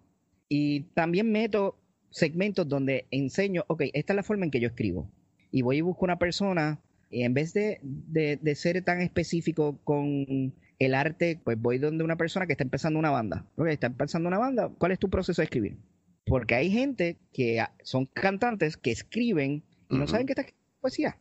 Y 0.50 0.82
también 0.94 1.32
meto 1.32 1.76
segmentos 2.12 2.70
donde 2.70 3.08
enseño, 3.10 3.64
ok, 3.66 3.86
esta 3.94 4.14
es 4.14 4.18
la 4.18 4.22
forma 4.22 4.46
en 4.46 4.52
que 4.52 4.60
yo 4.60 4.68
escribo. 4.68 5.10
Y 5.54 5.62
voy 5.62 5.78
y 5.78 5.82
busco 5.82 6.04
una 6.04 6.18
persona, 6.18 6.82
y 7.10 7.24
en 7.24 7.34
vez 7.34 7.54
de, 7.54 7.80
de 7.82 8.56
ser 8.56 8.82
tan 8.84 9.02
específico 9.02 9.80
con 9.84 10.52
el 10.80 10.96
arte, 10.96 11.40
pues 11.44 11.60
voy 11.62 11.78
donde 11.78 12.04
una 12.04 12.18
persona 12.18 12.48
que 12.48 12.54
está 12.54 12.64
empezando 12.64 13.00
una 13.00 13.12
banda. 13.12 13.46
está 13.68 13.88
empezando 13.88 14.28
una 14.28 14.40
banda, 14.40 14.70
¿cuál 14.78 14.92
es 14.92 15.00
tu 15.00 15.10
proceso 15.10 15.42
de 15.42 15.46
escribir? 15.46 15.78
Porque 16.26 16.56
hay 16.56 16.72
gente 16.72 17.18
que 17.32 17.64
son 17.84 18.08
cantantes 18.08 18.78
que 18.78 18.92
escriben 18.92 19.64
y 19.90 19.98
no 19.98 20.08
saben 20.08 20.26
qué 20.26 20.34
está 20.34 20.46
poesía. 20.82 21.18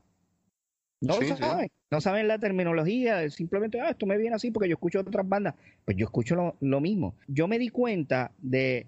No 1.01 1.15
saben, 1.15 1.69
no 1.91 2.01
saben 2.01 2.29
la 2.29 2.39
terminología, 2.39 3.29
simplemente, 3.29 3.81
ah, 3.81 3.91
esto 3.91 4.07
me 4.07 4.17
viene 4.17 4.37
así 4.37 4.53
porque 4.53 4.69
yo 4.69 4.75
escucho 4.75 5.01
otras 5.01 5.29
bandas. 5.29 5.57
Pues 5.85 5.97
yo 5.97 6.05
escucho 6.07 6.37
lo, 6.37 6.57
lo 6.61 6.81
mismo. 6.81 7.17
Yo 7.27 7.49
me 7.49 7.59
di 7.59 7.69
cuenta 7.69 8.33
de 8.39 8.87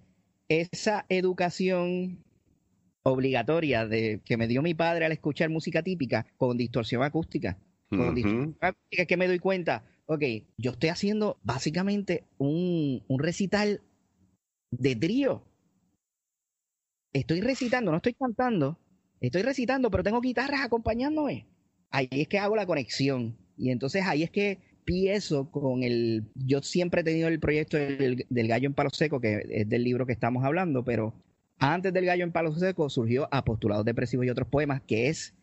esa 0.49 1.05
educación 1.09 2.24
obligatoria 3.05 3.87
de 3.87 4.21
que 4.25 4.37
me 4.37 4.49
dio 4.49 4.63
mi 4.63 4.75
padre 4.75 5.05
al 5.05 5.13
escuchar 5.13 5.51
música 5.51 5.83
típica 5.83 6.27
con 6.37 6.57
distorsión 6.57 7.03
acústica. 7.03 7.59
Con 7.91 8.15
distorsión 8.15 8.57
acústica 8.61 9.05
que 9.05 9.17
me 9.17 9.29
doy 9.29 9.39
cuenta, 9.39 9.85
ok, 10.07 10.23
yo 10.57 10.73
estoy 10.73 10.89
haciendo 10.89 11.39
básicamente 11.43 12.25
un, 12.39 13.03
recital 13.19 13.83
de 14.71 14.97
trío. 14.97 15.45
Estoy 17.13 17.43
recitando, 17.43 17.91
no 17.91 17.99
estoy 17.99 18.15
cantando, 18.15 18.79
estoy 19.21 19.43
recitando, 19.43 19.91
pero 19.91 20.03
tengo 20.03 20.21
guitarras 20.21 20.63
acompañándome. 20.63 21.47
Ahí 21.91 22.09
es 22.11 22.27
que 22.27 22.39
hago 22.39 22.57
la 22.57 22.67
conexión. 22.67 23.37
Y 23.57 23.71
entonces 23.71 24.03
ahí 24.05 24.25
es 24.25 24.31
que 24.31 24.59
empiezo 24.79 25.51
con 25.51 25.83
el... 25.85 26.25
Yo 26.35 26.63
siempre 26.63 27.03
he 27.03 27.05
tenido 27.05 27.29
el 27.29 27.39
proyecto 27.39 27.77
del, 27.77 28.27
gallo 28.29 28.67
en 28.67 28.75
palo 28.75 28.91
seco, 28.91 29.21
que 29.21 29.47
es 29.49 29.69
del 29.69 29.85
libro 29.85 30.07
que 30.07 30.13
estamos 30.13 30.43
hablando, 30.45 30.85
pero 30.85 31.15
antes 31.59 31.93
del 31.93 32.05
gallo 32.05 32.25
en 32.25 32.33
palo 32.33 32.55
seco 32.55 32.89
surgió 32.91 33.29
Apostulados 33.31 33.85
Depresivos 33.85 34.27
y 34.27 34.31
otros 34.31 34.49
poemas, 34.49 34.83
que 34.83 35.09
es 35.09 35.35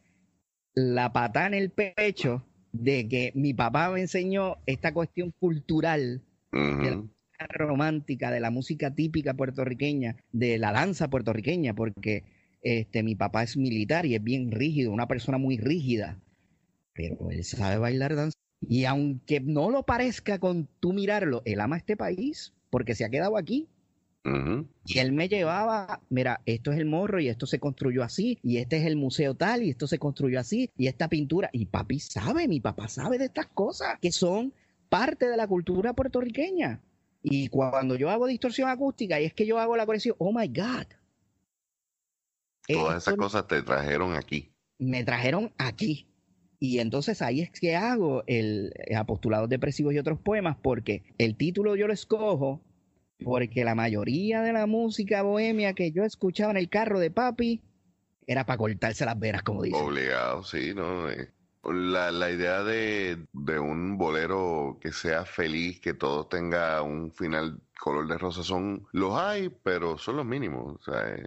la 0.74 1.12
pata 1.14 1.48
en 1.48 1.54
el 1.54 1.72
pecho 1.72 2.46
de 2.72 3.08
que 3.08 3.32
mi 3.36 3.54
papá 3.54 3.90
me 3.90 4.02
enseñó 4.02 4.58
esta 4.66 4.94
cuestión 4.94 5.32
cultural 5.40 6.22
de 6.52 7.04
la 7.40 7.48
romántica, 7.48 8.32
de 8.32 8.40
la 8.40 8.52
música 8.52 8.94
típica 8.94 9.34
puertorriqueña, 9.34 10.18
de 10.32 10.58
la 10.58 10.72
danza 10.72 11.10
puertorriqueña, 11.10 11.74
porque 11.74 12.24
este, 12.62 13.04
mi 13.04 13.16
papá 13.16 13.44
es 13.44 13.58
militar 13.58 14.06
y 14.06 14.16
es 14.16 14.24
bien 14.24 14.52
rígido, 14.52 14.92
una 14.92 15.08
persona 15.08 15.38
muy 15.38 15.58
rígida, 15.58 16.20
pero 16.94 17.32
él 17.32 17.44
sabe 17.44 17.78
bailar 17.78 18.16
danza. 18.16 18.38
Y 18.62 18.86
aunque 18.86 19.40
no 19.40 19.72
lo 19.72 19.84
parezca 19.84 20.40
con 20.40 20.68
tú 20.80 20.94
mirarlo, 20.94 21.42
él 21.46 21.60
ama 21.60 21.78
este 21.78 21.98
país 21.98 22.54
porque 22.70 22.96
se 22.96 23.04
ha 23.04 23.10
quedado 23.10 23.38
aquí. 23.38 23.68
Y 24.24 25.00
él 25.00 25.14
me 25.14 25.28
llevaba, 25.28 26.02
mira, 26.10 26.42
esto 26.46 26.72
es 26.72 26.78
el 26.78 26.86
morro 26.86 27.20
y 27.20 27.28
esto 27.28 27.48
se 27.48 27.60
construyó 27.60 28.04
así, 28.04 28.38
y 28.44 28.58
este 28.58 28.78
es 28.78 28.86
el 28.86 28.96
museo 28.96 29.36
tal 29.36 29.64
y 29.64 29.72
esto 29.72 29.88
se 29.88 29.98
construyó 29.98 30.40
así, 30.40 30.70
y 30.78 30.88
esta 30.88 31.10
pintura. 31.10 31.50
Y 31.54 31.66
papi 31.66 32.00
sabe, 32.00 32.48
mi 32.48 32.60
papá 32.60 32.88
sabe 32.88 33.18
de 33.18 33.26
estas 33.26 33.48
cosas 33.48 33.98
que 34.00 34.12
son 34.12 34.54
parte 34.90 35.28
de 35.28 35.38
la 35.38 35.48
cultura 35.48 35.94
puertorriqueña. 35.94 36.82
Y 37.24 37.48
cuando 37.48 37.96
yo 37.96 38.10
hago 38.10 38.28
distorsión 38.28 38.70
acústica 38.70 39.20
y 39.20 39.26
es 39.26 39.34
que 39.34 39.46
yo 39.46 39.60
hago 39.60 39.76
la 39.76 39.86
conexión, 39.86 40.16
oh 40.20 40.32
my 40.32 40.48
God. 40.48 40.88
Todas 42.68 43.04
esas 43.04 43.16
cosas 43.16 43.48
te 43.48 43.62
trajeron 43.64 44.16
aquí. 44.16 44.52
Me 44.78 45.04
trajeron 45.04 45.52
aquí. 45.58 46.08
Y 46.60 46.80
entonces 46.80 47.22
ahí 47.24 47.42
es 47.42 47.52
que 47.52 47.76
hago 47.76 48.24
el, 48.28 48.72
el 48.76 48.96
apostulado 48.96 49.48
depresivos 49.48 49.94
y 49.94 50.00
otros 50.00 50.20
poemas, 50.20 50.58
porque 50.62 51.04
el 51.18 51.36
título 51.36 51.76
yo 51.76 51.88
lo 51.88 51.94
escojo 51.94 52.62
porque 53.24 53.64
la 53.64 53.76
mayoría 53.76 54.42
de 54.42 54.54
la 54.54 54.66
música 54.66 55.22
bohemia 55.22 55.74
que 55.74 55.92
yo 55.92 56.04
escuchaba 56.04 56.52
en 56.52 56.58
el 56.58 56.70
carro 56.70 57.00
de 57.00 57.12
papi 57.12 57.62
era 58.28 58.46
para 58.46 58.58
cortarse 58.58 59.06
las 59.06 59.20
venas, 59.20 59.44
como 59.44 59.64
dice. 59.64 59.78
Obligado, 59.78 60.44
sí, 60.44 60.74
¿no? 60.74 61.10
Eh, 61.10 61.30
la, 61.64 62.12
la 62.12 62.32
idea 62.32 62.64
de, 62.64 63.18
un 63.60 63.98
bolero 63.98 64.78
que 64.82 64.92
sea 64.92 65.26
feliz, 65.26 65.80
que 65.80 65.94
todo 65.94 66.26
tenga 66.28 66.82
un 66.82 67.12
final 67.12 67.60
color 67.80 68.08
de 68.08 68.18
rosa, 68.18 68.44
son 68.44 68.88
los 68.92 69.16
hay, 69.16 69.50
pero 69.64 69.98
son 69.98 70.18
los 70.18 70.26
mínimos. 70.26 70.78
O 70.80 70.84
sea, 70.84 71.16
eh, 71.16 71.26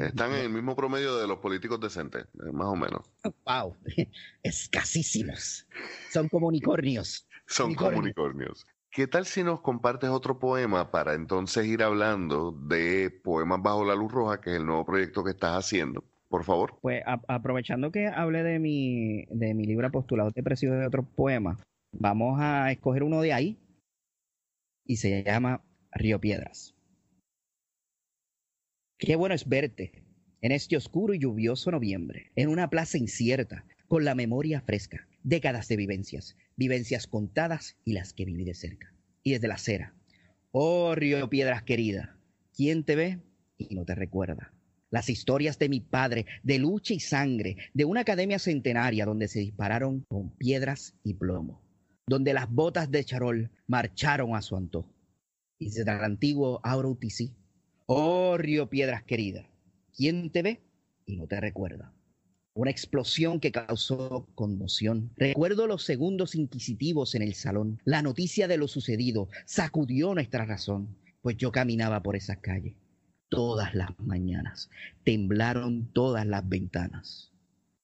están 0.00 0.32
en 0.32 0.40
el 0.40 0.50
mismo 0.50 0.76
promedio 0.76 1.16
de 1.16 1.26
los 1.26 1.38
políticos 1.38 1.80
decentes, 1.80 2.24
eh, 2.24 2.52
más 2.52 2.68
o 2.68 2.76
menos. 2.76 3.10
¡Wow! 3.46 3.76
Escasísimos. 4.42 5.66
Son 6.10 6.28
como 6.28 6.48
unicornios. 6.48 7.26
Son 7.46 7.74
como 7.74 7.98
unicornios. 7.98 8.66
¿Qué 8.96 9.06
tal 9.06 9.26
si 9.26 9.44
nos 9.44 9.60
compartes 9.60 10.08
otro 10.08 10.38
poema 10.38 10.90
para 10.90 11.12
entonces 11.12 11.66
ir 11.66 11.82
hablando 11.82 12.52
de 12.52 13.10
Poemas 13.10 13.60
Bajo 13.60 13.84
la 13.84 13.94
Luz 13.94 14.10
Roja, 14.10 14.40
que 14.40 14.48
es 14.48 14.56
el 14.56 14.64
nuevo 14.64 14.86
proyecto 14.86 15.22
que 15.22 15.32
estás 15.32 15.50
haciendo? 15.50 16.02
Por 16.30 16.44
favor. 16.44 16.78
Pues 16.80 17.02
aprovechando 17.28 17.92
que 17.92 18.06
hablé 18.06 18.42
de 18.42 18.58
mi, 18.58 19.26
de 19.26 19.52
mi 19.52 19.66
libro 19.66 19.86
Apostolado 19.86 20.30
Depresivo 20.34 20.72
de 20.72 20.86
otros 20.86 21.04
poemas, 21.14 21.62
vamos 21.92 22.40
a 22.40 22.72
escoger 22.72 23.02
uno 23.02 23.20
de 23.20 23.34
ahí 23.34 23.58
y 24.86 24.96
se 24.96 25.22
llama 25.22 25.62
Río 25.92 26.18
Piedras. 26.18 26.74
Qué 28.98 29.14
bueno 29.14 29.34
es 29.34 29.46
verte 29.46 30.04
en 30.40 30.52
este 30.52 30.74
oscuro 30.74 31.12
y 31.12 31.18
lluvioso 31.18 31.70
noviembre, 31.70 32.32
en 32.34 32.48
una 32.48 32.70
plaza 32.70 32.96
incierta, 32.96 33.66
con 33.88 34.06
la 34.06 34.14
memoria 34.14 34.62
fresca, 34.62 35.06
décadas 35.22 35.68
de 35.68 35.76
vivencias, 35.76 36.34
vivencias 36.56 37.06
contadas 37.06 37.76
y 37.84 37.92
las 37.92 38.12
que 38.12 38.24
viví 38.24 38.44
de 38.44 38.54
cerca. 38.54 38.92
Y 39.22 39.32
desde 39.32 39.48
la 39.48 39.54
acera, 39.54 39.94
oh 40.52 40.94
río 40.94 41.28
Piedras 41.28 41.62
querida, 41.62 42.18
¿quién 42.54 42.84
te 42.84 42.96
ve 42.96 43.20
y 43.58 43.74
no 43.74 43.84
te 43.84 43.94
recuerda? 43.94 44.52
Las 44.90 45.10
historias 45.10 45.58
de 45.58 45.68
mi 45.68 45.80
padre, 45.80 46.26
de 46.42 46.58
lucha 46.58 46.94
y 46.94 47.00
sangre, 47.00 47.56
de 47.74 47.84
una 47.84 48.02
academia 48.02 48.38
centenaria 48.38 49.04
donde 49.04 49.28
se 49.28 49.40
dispararon 49.40 50.04
con 50.08 50.30
piedras 50.36 50.94
y 51.02 51.14
plomo, 51.14 51.60
donde 52.06 52.32
las 52.32 52.50
botas 52.50 52.90
de 52.90 53.04
charol 53.04 53.50
marcharon 53.66 54.34
a 54.34 54.42
su 54.42 54.56
antojo. 54.56 54.94
Y 55.58 55.66
desde 55.66 55.82
el 55.82 56.04
antiguo 56.04 56.60
Auro 56.62 56.96
oh 57.86 58.36
río 58.38 58.70
Piedras 58.70 59.02
querida, 59.02 59.48
¿quién 59.96 60.30
te 60.30 60.42
ve 60.42 60.62
y 61.04 61.16
no 61.16 61.26
te 61.26 61.40
recuerda? 61.40 61.95
Una 62.56 62.70
explosión 62.70 63.38
que 63.38 63.52
causó 63.52 64.26
conmoción. 64.34 65.12
Recuerdo 65.16 65.66
los 65.66 65.84
segundos 65.84 66.34
inquisitivos 66.34 67.14
en 67.14 67.20
el 67.20 67.34
salón. 67.34 67.80
La 67.84 68.00
noticia 68.00 68.48
de 68.48 68.56
lo 68.56 68.66
sucedido 68.66 69.28
sacudió 69.44 70.14
nuestra 70.14 70.46
razón, 70.46 70.96
pues 71.20 71.36
yo 71.36 71.52
caminaba 71.52 72.02
por 72.02 72.16
esa 72.16 72.36
calle 72.36 72.74
todas 73.28 73.74
las 73.74 73.90
mañanas. 73.98 74.70
Temblaron 75.04 75.92
todas 75.92 76.26
las 76.26 76.48
ventanas. 76.48 77.30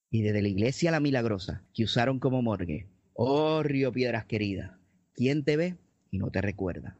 Y 0.09 0.23
desde 0.23 0.41
la 0.41 0.47
iglesia 0.47 0.89
La 0.89 0.99
Milagrosa, 0.99 1.63
que 1.75 1.83
usaron 1.83 2.19
como 2.19 2.41
morgue, 2.41 2.87
oh 3.13 3.61
Río 3.61 3.91
Piedras 3.91 4.25
querida, 4.25 4.79
¿quién 5.13 5.43
te 5.43 5.55
ve 5.55 5.77
y 6.09 6.17
no 6.17 6.31
te 6.31 6.41
recuerda? 6.41 6.97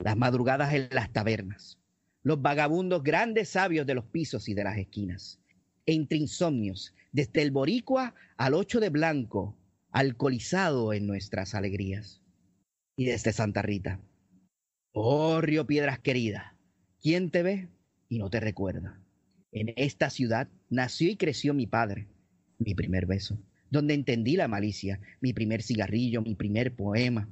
Las 0.00 0.18
madrugadas 0.18 0.74
en 0.74 0.88
las 0.90 1.10
tabernas, 1.10 1.78
los 2.22 2.42
vagabundos 2.42 3.02
grandes 3.02 3.48
sabios 3.48 3.86
de 3.86 3.94
los 3.94 4.04
pisos 4.04 4.50
y 4.50 4.54
de 4.54 4.64
las 4.64 4.76
esquinas, 4.76 5.40
entre 5.86 6.18
insomnios, 6.18 6.94
desde 7.12 7.42
el 7.42 7.50
boricua 7.50 8.14
al 8.36 8.54
ocho 8.54 8.80
de 8.80 8.90
blanco, 8.90 9.56
alcoholizado 9.90 10.92
en 10.92 11.06
nuestras 11.06 11.54
alegrías. 11.54 12.22
Y 12.96 13.06
desde 13.06 13.32
Santa 13.32 13.62
Rita, 13.62 14.00
oh 14.92 15.40
Río 15.40 15.66
Piedras 15.66 15.98
querida, 15.98 16.56
¿quién 17.00 17.30
te 17.30 17.42
ve 17.42 17.68
y 18.08 18.18
no 18.18 18.30
te 18.30 18.40
recuerda? 18.40 19.00
En 19.52 19.72
esta 19.76 20.10
ciudad 20.10 20.48
nació 20.68 21.10
y 21.10 21.16
creció 21.16 21.54
mi 21.54 21.66
padre, 21.66 22.08
mi 22.58 22.74
primer 22.74 23.06
beso, 23.06 23.38
donde 23.70 23.94
entendí 23.94 24.36
la 24.36 24.48
malicia, 24.48 25.00
mi 25.20 25.32
primer 25.32 25.62
cigarrillo, 25.62 26.22
mi 26.22 26.34
primer 26.34 26.76
poema, 26.76 27.28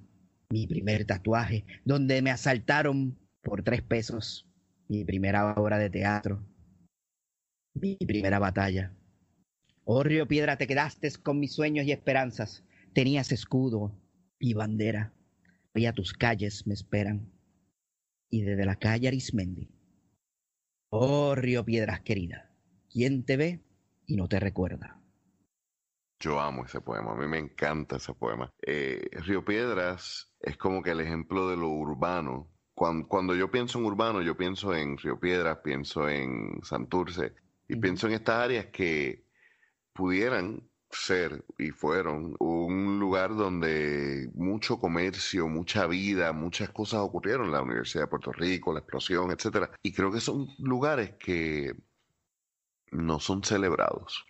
mi 0.51 0.67
primer 0.67 1.05
tatuaje, 1.05 1.65
donde 1.85 2.23
me 2.23 2.31
asaltaron 2.31 3.19
por 3.43 3.63
tres 3.63 3.83
pesos, 3.83 4.49
mi 4.89 5.05
primera 5.05 5.55
obra 5.55 5.79
de 5.79 5.91
teatro, 5.91 6.43
mi 7.81 7.97
primera 7.97 8.39
batalla. 8.39 8.95
Oh 9.85 10.03
Río 10.03 10.27
Piedra, 10.27 10.59
te 10.59 10.67
quedaste 10.67 11.11
con 11.23 11.39
mis 11.39 11.55
sueños 11.55 11.87
y 11.87 11.93
esperanzas, 11.93 12.65
tenías 12.93 13.33
escudo 13.33 13.99
y 14.39 14.55
bandera, 14.55 15.15
y 15.75 15.87
a 15.87 15.93
tus 15.93 16.13
calles 16.13 16.67
me 16.67 16.75
esperan, 16.75 17.33
y 18.31 18.43
desde 18.43 18.67
la 18.67 18.77
calle 18.77 19.09
Arismendi. 19.09 19.71
Oh 20.91 21.35
Río 21.35 21.65
Piedras 21.65 22.01
querida, 22.01 22.51
¿quién 22.91 23.25
te 23.25 23.37
ve 23.37 23.65
y 24.07 24.17
no 24.17 24.29
te 24.29 24.41
recuerda? 24.41 25.01
Yo 26.21 26.41
amo 26.41 26.65
ese 26.65 26.81
poema, 26.81 27.13
a 27.13 27.17
mí 27.17 27.27
me 27.27 27.39
encanta 27.39 27.97
ese 27.97 28.13
poema. 28.13 28.51
Eh, 28.67 29.09
Río 29.25 29.45
Piedras 29.45 30.35
es 30.41 30.57
como 30.57 30.83
que 30.83 30.91
el 30.91 31.01
ejemplo 31.01 31.49
de 31.49 31.57
lo 31.57 31.69
urbano. 31.69 32.51
Cuando, 32.75 33.35
yo 33.35 33.51
pienso 33.51 33.79
en 33.79 33.87
urbano, 33.87 34.23
yo 34.23 34.37
pienso 34.37 34.75
en 34.75 34.99
Río 34.99 35.19
Piedras, 35.19 35.59
pienso 35.65 36.09
en 36.09 36.61
Santurce 36.63 37.35
y 37.69 37.77
pienso 37.77 38.07
en 38.07 38.15
estas 38.15 38.37
áreas 38.37 38.67
que 38.67 39.25
pudieran 39.93 40.69
ser 40.91 41.45
y 41.59 41.71
fueron 41.71 42.35
un 42.39 42.99
lugar 42.99 43.37
donde 43.37 44.31
mucho 44.35 44.79
comercio, 44.79 45.49
mucha 45.49 45.87
vida, 45.87 46.33
muchas 46.33 46.71
cosas 46.71 47.01
ocurrieron, 47.01 47.53
la 47.53 47.63
Universidad 47.63 48.05
de 48.05 48.09
Puerto 48.09 48.33
Rico, 48.33 48.73
la 48.73 48.81
explosión, 48.81 49.31
etcétera. 49.31 49.71
Y 49.83 49.93
creo 49.93 50.11
que 50.11 50.21
son 50.21 50.49
lugares 50.59 51.15
que 51.19 51.75
no 52.91 53.21
son 53.21 53.45
celebrados. 53.45 54.25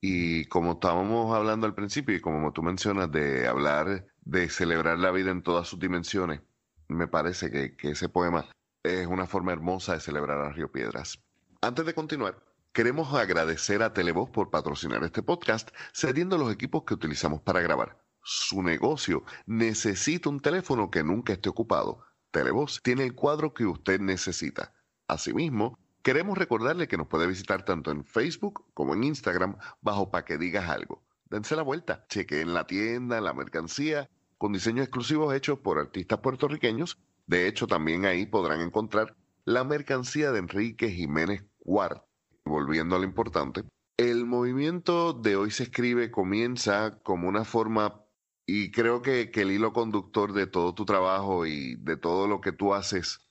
Y 0.00 0.44
como 0.46 0.72
estábamos 0.72 1.34
hablando 1.34 1.66
al 1.66 1.74
principio 1.74 2.14
y 2.14 2.20
como 2.20 2.52
tú 2.52 2.62
mencionas 2.62 3.10
de 3.10 3.46
hablar, 3.48 4.06
de 4.20 4.50
celebrar 4.50 4.98
la 4.98 5.10
vida 5.10 5.30
en 5.30 5.42
todas 5.42 5.66
sus 5.66 5.80
dimensiones, 5.80 6.42
me 6.88 7.08
parece 7.08 7.50
que, 7.50 7.74
que 7.76 7.92
ese 7.92 8.10
poema 8.10 8.46
es 8.82 9.06
una 9.06 9.26
forma 9.26 9.52
hermosa 9.52 9.94
de 9.94 10.00
celebrar 10.00 10.38
a 10.40 10.52
Río 10.52 10.70
Piedras. 10.70 11.24
Antes 11.64 11.86
de 11.86 11.94
continuar, 11.94 12.42
queremos 12.74 13.14
agradecer 13.14 13.82
a 13.82 13.94
Televoz 13.94 14.28
por 14.28 14.50
patrocinar 14.50 15.02
este 15.02 15.22
podcast, 15.22 15.70
cediendo 15.94 16.36
los 16.36 16.52
equipos 16.52 16.84
que 16.84 16.92
utilizamos 16.92 17.40
para 17.40 17.62
grabar. 17.62 17.98
Su 18.22 18.62
negocio 18.62 19.24
necesita 19.46 20.28
un 20.28 20.40
teléfono 20.40 20.90
que 20.90 21.02
nunca 21.02 21.32
esté 21.32 21.48
ocupado. 21.48 22.04
Televoz 22.32 22.82
tiene 22.82 23.04
el 23.04 23.14
cuadro 23.14 23.54
que 23.54 23.64
usted 23.64 23.98
necesita. 23.98 24.74
Asimismo, 25.08 25.78
Queremos 26.02 26.36
recordarle 26.36 26.86
que 26.86 26.98
nos 26.98 27.06
puede 27.06 27.26
visitar 27.26 27.64
tanto 27.64 27.90
en 27.90 28.04
Facebook 28.04 28.66
como 28.74 28.92
en 28.92 29.04
Instagram 29.04 29.56
bajo 29.80 30.10
para 30.10 30.26
que 30.26 30.36
digas 30.36 30.68
algo. 30.68 31.02
Dense 31.30 31.56
la 31.56 31.62
vuelta, 31.62 32.04
chequen 32.10 32.52
la 32.52 32.66
tienda, 32.66 33.22
la 33.22 33.32
mercancía, 33.32 34.10
con 34.36 34.52
diseños 34.52 34.84
exclusivos 34.84 35.34
hechos 35.34 35.60
por 35.60 35.78
artistas 35.78 36.18
puertorriqueños. 36.18 36.98
De 37.26 37.48
hecho, 37.48 37.66
también 37.66 38.04
ahí 38.04 38.26
podrán 38.26 38.60
encontrar 38.60 39.16
la 39.46 39.62
mercancía 39.62 40.32
de 40.32 40.38
Enrique 40.38 40.90
Jiménez 40.90 41.44
Cuart. 41.64 42.04
Volviendo 42.44 42.94
a 42.94 42.98
lo 42.98 43.04
importante, 43.04 43.64
el 43.96 44.26
movimiento 44.26 45.12
de 45.14 45.36
hoy 45.36 45.50
se 45.50 45.64
escribe 45.64 46.10
comienza 46.10 47.00
como 47.02 47.28
una 47.28 47.44
forma, 47.44 48.04
y 48.46 48.70
creo 48.70 49.02
que, 49.02 49.30
que 49.30 49.42
el 49.42 49.50
hilo 49.50 49.72
conductor 49.72 50.32
de 50.34 50.46
todo 50.46 50.74
tu 50.74 50.84
trabajo 50.84 51.46
y 51.46 51.76
de 51.76 51.96
todo 51.96 52.28
lo 52.28 52.40
que 52.40 52.52
tú 52.52 52.74
haces 52.74 53.24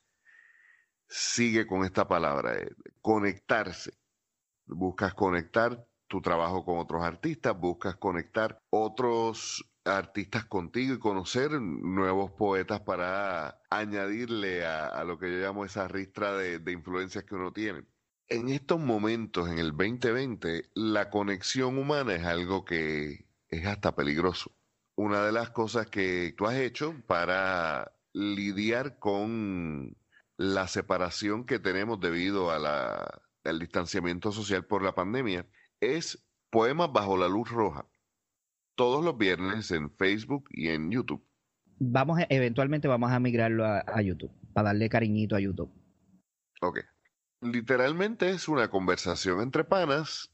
sigue 1.08 1.68
con 1.68 1.86
esta 1.86 2.08
palabra, 2.08 2.56
eh, 2.56 2.72
conectarse. 3.02 3.94
Buscas 4.66 5.14
conectar 5.14 5.86
tu 6.08 6.22
trabajo 6.22 6.66
con 6.66 6.80
otros 6.80 7.04
artistas, 7.04 7.58
buscas 7.60 7.98
conectar 7.98 8.60
otros 8.70 9.70
artistas 9.86 10.46
contigo 10.46 10.96
y 10.96 11.00
conocer 11.00 11.52
nuevos 11.62 12.32
poetas 12.32 12.82
para 12.82 13.60
añadirle 13.70 14.66
a, 14.66 15.04
lo 15.04 15.20
que 15.20 15.32
yo 15.32 15.40
llamo 15.40 15.66
esa 15.66 15.88
ristra 15.88 16.34
de, 16.34 16.60
de 16.60 16.72
influencias 16.72 17.26
que 17.26 17.36
uno 17.36 17.52
tiene. 17.52 17.84
En 18.30 18.50
estos 18.50 18.80
momentos, 18.80 19.50
en 19.50 19.60
el 19.60 19.72
2020, 19.72 20.70
la 20.76 21.10
conexión 21.10 21.78
humana 21.78 22.16
es 22.16 22.24
algo 22.24 22.66
que 22.66 23.26
es 23.50 23.66
hasta 23.66 23.96
peligroso. 23.96 24.52
Una 24.96 25.26
de 25.26 25.32
las 25.32 25.50
cosas 25.50 25.88
que 25.88 26.34
tú 26.38 26.46
has 26.46 26.56
hecho 26.56 26.96
para 27.08 27.92
lidiar 28.14 29.00
con 29.00 29.98
la 30.38 30.68
separación 30.68 31.46
que 31.46 31.60
tenemos 31.60 32.00
debido 32.00 32.52
a 32.52 32.60
la, 32.60 33.22
al 33.44 33.60
distanciamiento 33.60 34.32
social 34.32 34.66
por 34.66 34.84
la 34.84 34.96
pandemia 34.96 35.48
es 35.80 36.26
Poemas 36.50 36.92
bajo 36.94 37.18
la 37.18 37.28
luz 37.28 37.50
roja. 37.50 37.88
Todos 38.76 39.04
los 39.04 39.18
viernes 39.18 39.72
en 39.72 39.92
Facebook 39.92 40.48
y 40.52 40.70
en 40.70 40.92
YouTube. 40.92 41.26
Vamos, 41.80 42.20
eventualmente 42.30 42.88
vamos 42.88 43.12
a 43.12 43.20
migrarlo 43.20 43.66
a, 43.66 44.02
YouTube, 44.02 44.32
para 44.54 44.70
darle 44.70 44.90
cariñito 44.90 45.36
a 45.36 45.40
YouTube. 45.40 45.72
Ok. 46.62 46.80
Literalmente 47.44 48.30
es 48.30 48.48
una 48.48 48.70
conversación 48.70 49.42
entre 49.42 49.64
panas, 49.64 50.32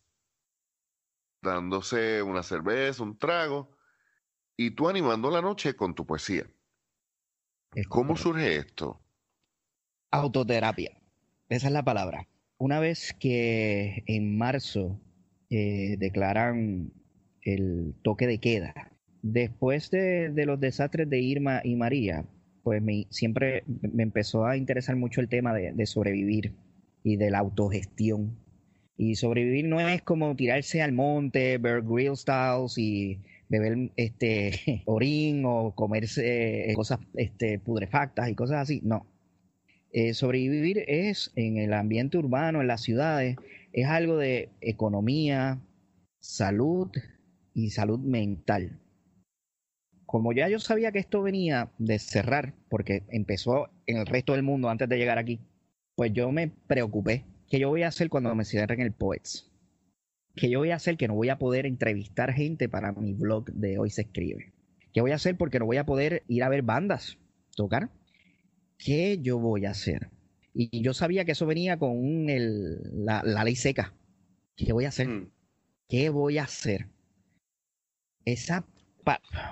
dándose 1.41 2.21
una 2.21 2.43
cerveza, 2.43 3.03
un 3.03 3.17
trago, 3.17 3.75
y 4.55 4.71
tú 4.71 4.89
animando 4.89 5.31
la 5.31 5.41
noche 5.41 5.75
con 5.75 5.95
tu 5.95 6.05
poesía. 6.05 6.45
¿Cómo 7.87 8.15
surge 8.15 8.57
esto? 8.57 9.01
Autoterapia. 10.11 10.99
Esa 11.49 11.67
es 11.67 11.73
la 11.73 11.83
palabra. 11.83 12.27
Una 12.57 12.79
vez 12.79 13.15
que 13.19 14.03
en 14.07 14.37
marzo 14.37 14.99
eh, 15.49 15.95
declaran 15.97 16.91
el 17.41 17.95
toque 18.03 18.27
de 18.27 18.39
queda, 18.39 18.91
después 19.21 19.89
de, 19.91 20.31
los 20.45 20.59
desastres 20.59 21.09
de 21.09 21.19
Irma 21.19 21.61
y 21.63 21.75
María, 21.75 22.25
pues 22.63 22.81
me, 22.81 23.07
siempre 23.09 23.63
me 23.67 24.03
empezó 24.03 24.45
a 24.45 24.57
interesar 24.57 24.95
mucho 24.95 25.21
el 25.21 25.29
tema 25.29 25.53
de, 25.53 25.85
sobrevivir 25.85 26.55
y 27.09 27.17
de 27.17 27.31
la 27.31 27.39
autogestión. 27.39 28.37
Y 28.97 29.15
sobrevivir 29.15 29.65
no 29.65 29.79
es 29.79 30.01
como 30.01 30.35
tirarse 30.35 30.81
al 30.81 30.91
monte, 30.91 31.57
ver 31.57 31.81
grill 31.81 32.15
styles 32.15 32.77
y 32.77 33.19
beber 33.47 33.91
este 33.95 34.83
orín 34.85 35.43
o 35.45 35.73
comerse 35.73 36.71
cosas 36.75 36.99
este, 37.15 37.59
pudrefactas 37.59 38.29
y 38.29 38.35
cosas 38.35 38.57
así. 38.57 38.81
No. 38.83 39.07
Eh, 39.91 40.13
sobrevivir 40.13 40.83
es 40.87 41.31
en 41.35 41.57
el 41.57 41.73
ambiente 41.73 42.17
urbano, 42.17 42.61
en 42.61 42.67
las 42.67 42.81
ciudades, 42.81 43.37
es 43.73 43.87
algo 43.87 44.17
de 44.17 44.49
economía, 44.61 45.59
salud 46.19 46.91
y 47.55 47.71
salud 47.71 47.99
mental. 47.99 48.79
Como 50.05 50.31
ya 50.33 50.47
yo 50.47 50.59
sabía 50.59 50.91
que 50.91 50.99
esto 50.99 51.23
venía 51.23 51.71
de 51.79 51.97
cerrar, 51.97 52.53
porque 52.69 53.03
empezó 53.09 53.69
en 53.87 53.97
el 53.97 54.05
resto 54.05 54.33
del 54.33 54.43
mundo 54.43 54.69
antes 54.69 54.89
de 54.89 54.97
llegar 54.97 55.17
aquí, 55.17 55.39
pues 55.99 56.13
yo 56.13 56.31
me 56.31 56.47
preocupé. 56.47 57.25
¿Qué 57.49 57.59
yo 57.59 57.67
voy 57.67 57.83
a 57.83 57.89
hacer 57.89 58.07
cuando 58.07 58.33
me 58.33 58.45
cierren 58.45 58.79
el 58.79 58.93
Poets? 58.93 59.51
¿Qué 60.33 60.49
yo 60.49 60.59
voy 60.59 60.71
a 60.71 60.77
hacer 60.77 60.95
que 60.95 61.09
no 61.09 61.13
voy 61.13 61.27
a 61.27 61.37
poder 61.37 61.65
entrevistar 61.65 62.31
gente 62.31 62.69
para 62.69 62.93
mi 62.93 63.11
blog 63.11 63.51
de 63.51 63.79
Hoy 63.79 63.89
se 63.89 64.03
escribe? 64.03 64.53
¿Qué 64.93 65.01
voy 65.01 65.11
a 65.11 65.15
hacer 65.15 65.35
porque 65.35 65.59
no 65.59 65.65
voy 65.65 65.75
a 65.75 65.85
poder 65.85 66.23
ir 66.29 66.41
a 66.43 66.47
ver 66.47 66.61
bandas 66.61 67.17
tocar? 67.53 67.89
¿qué 68.77 69.19
yo 69.21 69.39
voy 69.39 69.65
a 69.65 69.71
hacer? 69.71 70.09
Y 70.53 70.81
yo 70.81 70.93
sabía 70.93 71.25
que 71.25 71.33
eso 71.33 71.45
venía 71.45 71.77
con 71.77 72.25
la, 72.25 73.43
ley 73.43 73.57
seca. 73.57 73.93
¿Qué 74.55 74.71
voy 74.71 74.85
a 74.85 74.89
hacer? 74.89 75.09
Mm. 75.09 75.31
¿Qué 75.89 76.09
voy 76.09 76.37
a 76.37 76.43
hacer? 76.43 76.87
Esa, 78.23 78.65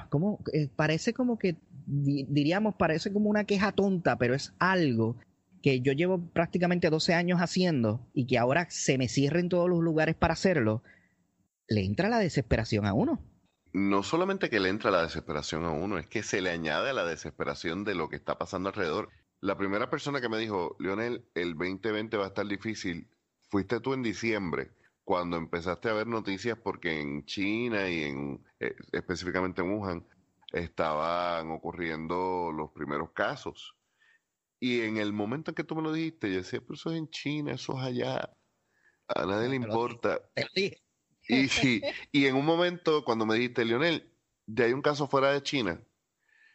como, 0.10 0.40
eh, 0.54 0.70
parece 0.74 1.12
como 1.12 1.38
que, 1.38 1.58
diríamos, 1.86 2.76
parece 2.76 3.12
como 3.12 3.30
una 3.30 3.44
queja 3.44 3.74
tonta, 3.74 4.18
pero 4.18 4.34
es 4.34 4.54
algo 4.60 5.18
que 5.67 5.82
yo 5.82 5.91
llevo 5.91 6.32
prácticamente 6.32 6.89
12 6.89 7.13
años 7.13 7.39
haciendo 7.39 8.08
y 8.13 8.25
que 8.25 8.38
ahora 8.38 8.67
se 8.69 8.97
me 8.97 9.10
cierren 9.10 9.49
todos 9.49 9.69
los 9.69 9.82
lugares 9.82 10.15
para 10.15 10.32
hacerlo, 10.32 10.82
le 11.67 11.84
entra 11.84 12.08
la 12.08 12.19
desesperación 12.19 12.86
a 12.86 12.93
uno. 12.93 13.21
No 13.73 14.01
solamente 14.01 14.49
que 14.49 14.62
le 14.62 14.69
entra 14.69 14.91
la 14.91 15.01
desesperación 15.01 15.65
a 15.65 15.71
uno, 15.71 15.97
es 15.97 16.08
que 16.08 16.23
se 16.23 16.39
le 16.39 16.51
añade 16.51 16.91
a 16.91 16.93
la 16.93 17.03
desesperación 17.03 17.84
de 17.84 17.95
lo 17.95 18.08
que 18.08 18.15
está 18.15 18.38
pasando 18.38 18.69
alrededor. 18.69 19.10
La 19.41 19.58
primera 19.58 19.89
persona 19.89 20.21
que 20.21 20.30
me 20.30 20.38
dijo, 20.38 20.77
Lionel, 20.80 21.25
el 21.36 21.56
2020 21.56 22.15
va 22.15 22.23
a 22.23 22.30
estar 22.30 22.47
difícil, 22.47 23.10
fuiste 23.49 23.82
tú 23.82 23.93
en 23.93 24.03
diciembre, 24.03 24.71
cuando 25.03 25.36
empezaste 25.36 25.89
a 25.89 25.93
ver 25.93 26.08
noticias 26.08 26.58
porque 26.63 27.01
en 27.01 27.25
China 27.25 27.89
y 27.89 28.03
en 28.03 28.41
eh, 28.62 28.73
específicamente 28.93 29.63
en 29.63 29.71
Wuhan 29.71 30.08
estaban 30.53 31.51
ocurriendo 31.51 32.53
los 32.53 32.71
primeros 32.71 33.12
casos. 33.12 33.75
Y 34.60 34.82
en 34.82 34.98
el 34.98 35.13
momento 35.13 35.52
en 35.52 35.56
que 35.56 35.63
tú 35.63 35.76
me 35.76 35.84
lo 35.84 35.93
dijiste, 35.93 36.30
yo 36.32 36.38
decía, 36.38 36.60
pero 36.62 36.74
eso 36.74 36.91
es 36.91 36.98
en 36.98 37.10
China, 37.10 37.54
eso 37.54 37.78
es 37.78 37.84
allá, 37.84 38.30
a 39.08 39.26
nadie 39.26 39.50
le 39.50 39.56
importa. 39.56 40.22
Y, 41.30 41.82
y 42.12 42.26
en 42.26 42.36
un 42.36 42.46
momento, 42.46 43.04
cuando 43.04 43.26
me 43.26 43.36
dijiste, 43.36 43.65
Lionel, 43.65 44.12
ya 44.48 44.65
hay 44.65 44.74
un 44.74 44.82
caso 44.82 45.08
fuera 45.08 45.32
de 45.32 45.43
China, 45.43 45.80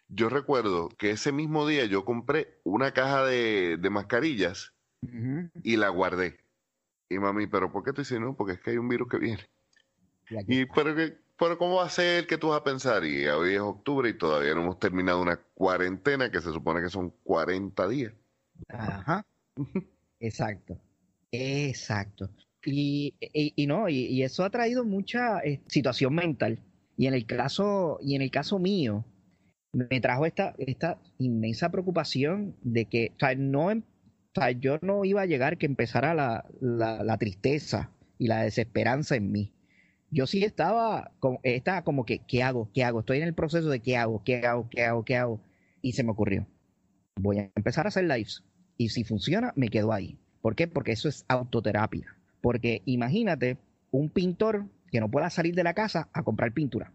yo 0.09 0.29
recuerdo 0.29 0.89
que 0.91 1.11
ese 1.11 1.33
mismo 1.33 1.67
día 1.67 1.87
yo 1.87 2.05
compré 2.05 2.61
una 2.65 2.93
caja 2.93 3.25
de, 3.25 3.79
mascarillas 3.91 4.75
y 5.63 5.77
la 5.77 5.89
guardé. 5.89 6.39
Y 7.09 7.19
mami, 7.19 7.47
¿pero 7.47 7.73
por 7.73 7.83
qué 7.83 7.93
te 7.93 8.03
dices 8.03 8.21
no? 8.21 8.37
Porque 8.37 8.55
es 8.55 8.61
que 8.61 8.71
hay 8.71 8.79
un 8.79 8.89
virus 8.89 9.09
que 9.09 9.19
viene. 9.19 9.49
Y, 10.47 10.67
pero, 10.67 10.95
pero 11.39 11.59
¿cómo 11.59 11.77
va 11.77 11.87
a 11.87 11.91
ser 11.91 12.27
que 12.27 12.39
tú 12.39 12.49
vas 12.49 12.61
a 12.61 12.65
pensar? 12.65 13.05
Y 13.05 13.27
hoy 13.27 13.55
es 13.55 13.61
octubre 13.61 14.09
y 14.09 14.19
todavía 14.19 14.55
no 14.55 14.63
hemos 14.63 14.79
terminado 14.79 15.21
una 15.21 15.41
cuarentena 15.55 16.31
que 16.31 16.41
se 16.41 16.53
supone 16.53 16.83
que 16.83 16.89
son 16.89 17.11
40 17.25 17.89
días. 17.89 18.13
Ajá. 18.69 19.27
Exacto. 20.21 20.79
Exacto. 21.33 22.31
Y, 22.65 23.15
y, 23.21 23.67
no, 23.67 23.89
y, 23.89 24.23
eso 24.23 24.45
ha 24.45 24.51
traído 24.51 24.85
mucha 24.85 25.41
eh, 25.41 25.61
situación 25.67 26.15
mental. 26.15 26.61
Y 26.97 27.07
en 27.07 27.15
el 27.15 27.27
caso, 27.27 27.99
y 28.01 28.15
en 28.15 28.23
el 28.23 28.31
caso 28.31 28.59
mío, 28.59 29.05
me 29.73 30.01
trajo 30.01 30.27
esta, 30.27 30.55
esta 30.59 31.01
inmensa 31.19 31.71
preocupación 31.71 32.55
de 32.63 32.85
que, 32.85 33.13
o 33.17 33.19
sea, 33.19 33.35
no, 33.35 33.67
o 33.67 33.83
sea, 34.35 34.51
yo 34.53 34.79
no 34.83 35.05
iba 35.05 35.23
a 35.23 35.27
llegar 35.27 35.59
que 35.59 35.67
empezara 35.67 36.15
la, 36.15 36.45
la, 36.61 37.03
la, 37.03 37.19
tristeza 37.19 37.91
y 38.19 38.29
la 38.29 38.43
desesperanza 38.43 39.17
en 39.17 39.33
mí. 39.33 39.53
Yo 40.13 40.27
sí 40.27 40.45
estaba, 40.45 41.11
como, 41.21 41.41
estaba 41.43 41.83
como 41.85 42.05
que, 42.05 42.19
¿qué 42.19 42.43
hago? 42.43 42.71
¿Qué 42.75 42.85
hago? 42.85 43.01
Estoy 43.01 43.17
en 43.17 43.25
el 43.25 43.35
proceso 43.35 43.71
de 43.71 43.81
¿qué 43.81 43.97
hago? 43.97 44.23
¿Qué 44.23 44.47
hago? 44.47 44.69
¿Qué 44.69 44.85
hago? 44.85 45.05
¿Qué 45.07 45.17
hago? 45.17 45.41
Y 45.81 45.93
se 45.93 46.05
me 46.05 46.11
ocurrió, 46.11 46.47
voy 47.17 47.39
a 47.39 47.51
empezar 47.57 47.87
a 47.87 47.89
hacer 47.89 48.05
lives. 48.05 48.45
Y 48.77 48.91
si 48.91 49.05
funciona, 49.05 49.55
me 49.57 49.69
quedo 49.69 49.91
ahí. 49.91 50.19
¿Por 50.43 50.55
qué? 50.55 50.69
Porque 50.69 50.93
eso 50.93 51.09
es 51.09 51.25
autoterapia. 51.29 52.15
Porque 52.43 52.83
imagínate 52.85 53.57
un 53.91 54.11
pintor 54.11 54.67
que 54.91 55.01
no 55.01 55.11
pueda 55.11 55.31
salir 55.31 55.55
de 55.55 55.65
la 55.65 55.73
casa 55.73 56.11
a 56.13 56.23
comprar 56.23 56.53
pintura. 56.53 56.93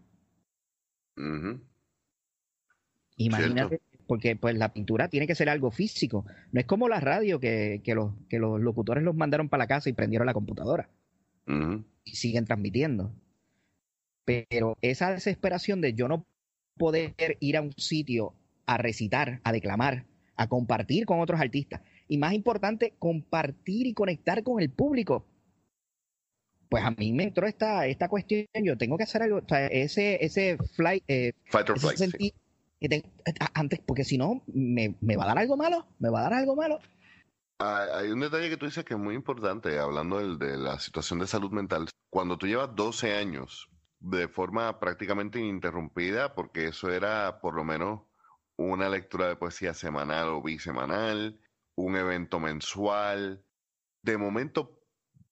Imagínate, 3.16 3.80
porque 4.06 4.36
pues 4.36 4.56
la 4.56 4.72
pintura 4.72 5.08
tiene 5.08 5.26
que 5.26 5.34
ser 5.34 5.48
algo 5.48 5.72
físico. 5.72 6.24
No 6.52 6.60
es 6.60 6.66
como 6.66 6.88
la 6.88 7.00
radio 7.00 7.40
que, 7.40 7.82
los, 7.96 8.12
que 8.28 8.38
los 8.38 8.60
locutores 8.60 9.02
los 9.02 9.16
mandaron 9.16 9.48
para 9.48 9.64
la 9.64 9.68
casa 9.68 9.90
y 9.90 9.94
prendieron 9.94 10.26
la 10.26 10.34
computadora. 10.34 10.88
Y 12.04 12.16
siguen 12.16 12.44
transmitiendo. 12.44 13.12
Pero 14.24 14.76
esa 14.82 15.12
desesperación 15.12 15.80
de 15.80 15.94
yo 15.94 16.08
no 16.08 16.26
poder 16.76 17.14
ir 17.40 17.56
a 17.56 17.62
un 17.62 17.72
sitio 17.76 18.34
a 18.66 18.76
recitar, 18.76 19.40
a 19.44 19.52
declamar, 19.52 20.06
a 20.36 20.48
compartir 20.48 21.06
con 21.06 21.20
otros 21.20 21.40
artistas. 21.40 21.80
Y 22.08 22.18
más 22.18 22.34
importante, 22.34 22.94
compartir 22.98 23.86
y 23.86 23.94
conectar 23.94 24.42
con 24.42 24.60
el 24.60 24.70
público 24.70 25.26
pues 26.68 26.84
a 26.84 26.90
mí 26.90 27.12
me 27.12 27.24
entró 27.24 27.46
esta, 27.46 27.86
esta 27.86 28.08
cuestión, 28.08 28.46
yo 28.62 28.76
tengo 28.76 28.96
que 28.96 29.04
hacer 29.04 29.22
algo, 29.22 29.38
o 29.38 29.48
sea, 29.48 29.66
ese, 29.66 30.24
ese 30.24 30.58
flight, 30.74 31.02
eh, 31.08 31.32
Fight 31.46 31.70
or 31.70 31.80
flight, 31.80 31.98
antes, 33.54 33.80
porque 33.80 34.04
si 34.04 34.18
no, 34.18 34.42
me, 34.46 34.94
me, 35.00 35.16
va 35.16 35.24
a 35.24 35.28
dar 35.28 35.38
algo 35.38 35.56
malo, 35.56 35.86
me 35.98 36.10
va 36.10 36.20
a 36.20 36.22
dar 36.24 36.34
algo 36.34 36.54
malo. 36.54 36.78
Ah, 37.60 37.86
hay 37.94 38.10
un 38.10 38.20
detalle 38.20 38.48
que 38.48 38.56
tú 38.56 38.66
dices 38.66 38.84
que 38.84 38.94
es 38.94 39.00
muy 39.00 39.16
importante, 39.16 39.78
hablando 39.78 40.18
de, 40.18 40.46
de 40.46 40.56
la 40.56 40.78
situación 40.78 41.18
de 41.18 41.26
salud 41.26 41.50
mental. 41.50 41.88
Cuando 42.08 42.38
tú 42.38 42.46
llevas 42.46 42.74
12 42.74 43.16
años 43.16 43.68
de 43.98 44.28
forma 44.28 44.78
prácticamente 44.78 45.40
ininterrumpida, 45.40 46.34
porque 46.34 46.68
eso 46.68 46.90
era 46.90 47.40
por 47.40 47.54
lo 47.54 47.64
menos 47.64 48.02
una 48.56 48.88
lectura 48.88 49.28
de 49.28 49.36
poesía 49.36 49.74
semanal 49.74 50.28
o 50.28 50.42
bisemanal, 50.42 51.40
un 51.74 51.96
evento 51.96 52.38
mensual, 52.38 53.44
de 54.02 54.18
momento 54.18 54.80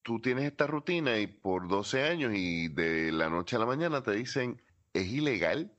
tú 0.02 0.20
tienes 0.20 0.44
esta 0.44 0.66
rutina 0.66 1.18
y 1.18 1.26
por 1.28 1.68
12 1.68 2.02
años 2.02 2.32
y 2.34 2.68
de 2.68 3.12
la 3.12 3.28
noche 3.28 3.56
a 3.56 3.60
la 3.60 3.66
mañana 3.66 4.02
te 4.02 4.12
dicen, 4.12 4.62
es 4.92 5.06
ilegal. 5.06 5.76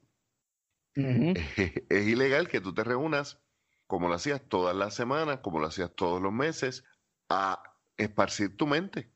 es 0.95 2.07
ilegal 2.07 2.47
que 2.47 2.61
tú 2.61 2.73
te 2.73 2.83
reúnas 2.83 3.46
como 3.87 4.07
lo 4.07 4.15
hacías 4.15 4.41
todas 4.47 4.75
las 4.75 4.93
semanas, 4.93 5.39
como 5.41 5.59
lo 5.59 5.67
hacías 5.67 5.93
todos 5.95 6.21
los 6.21 6.33
meses, 6.33 6.83
a 7.29 7.61
esparcir 7.97 8.55
tu 8.57 8.67
mente. 8.67 9.11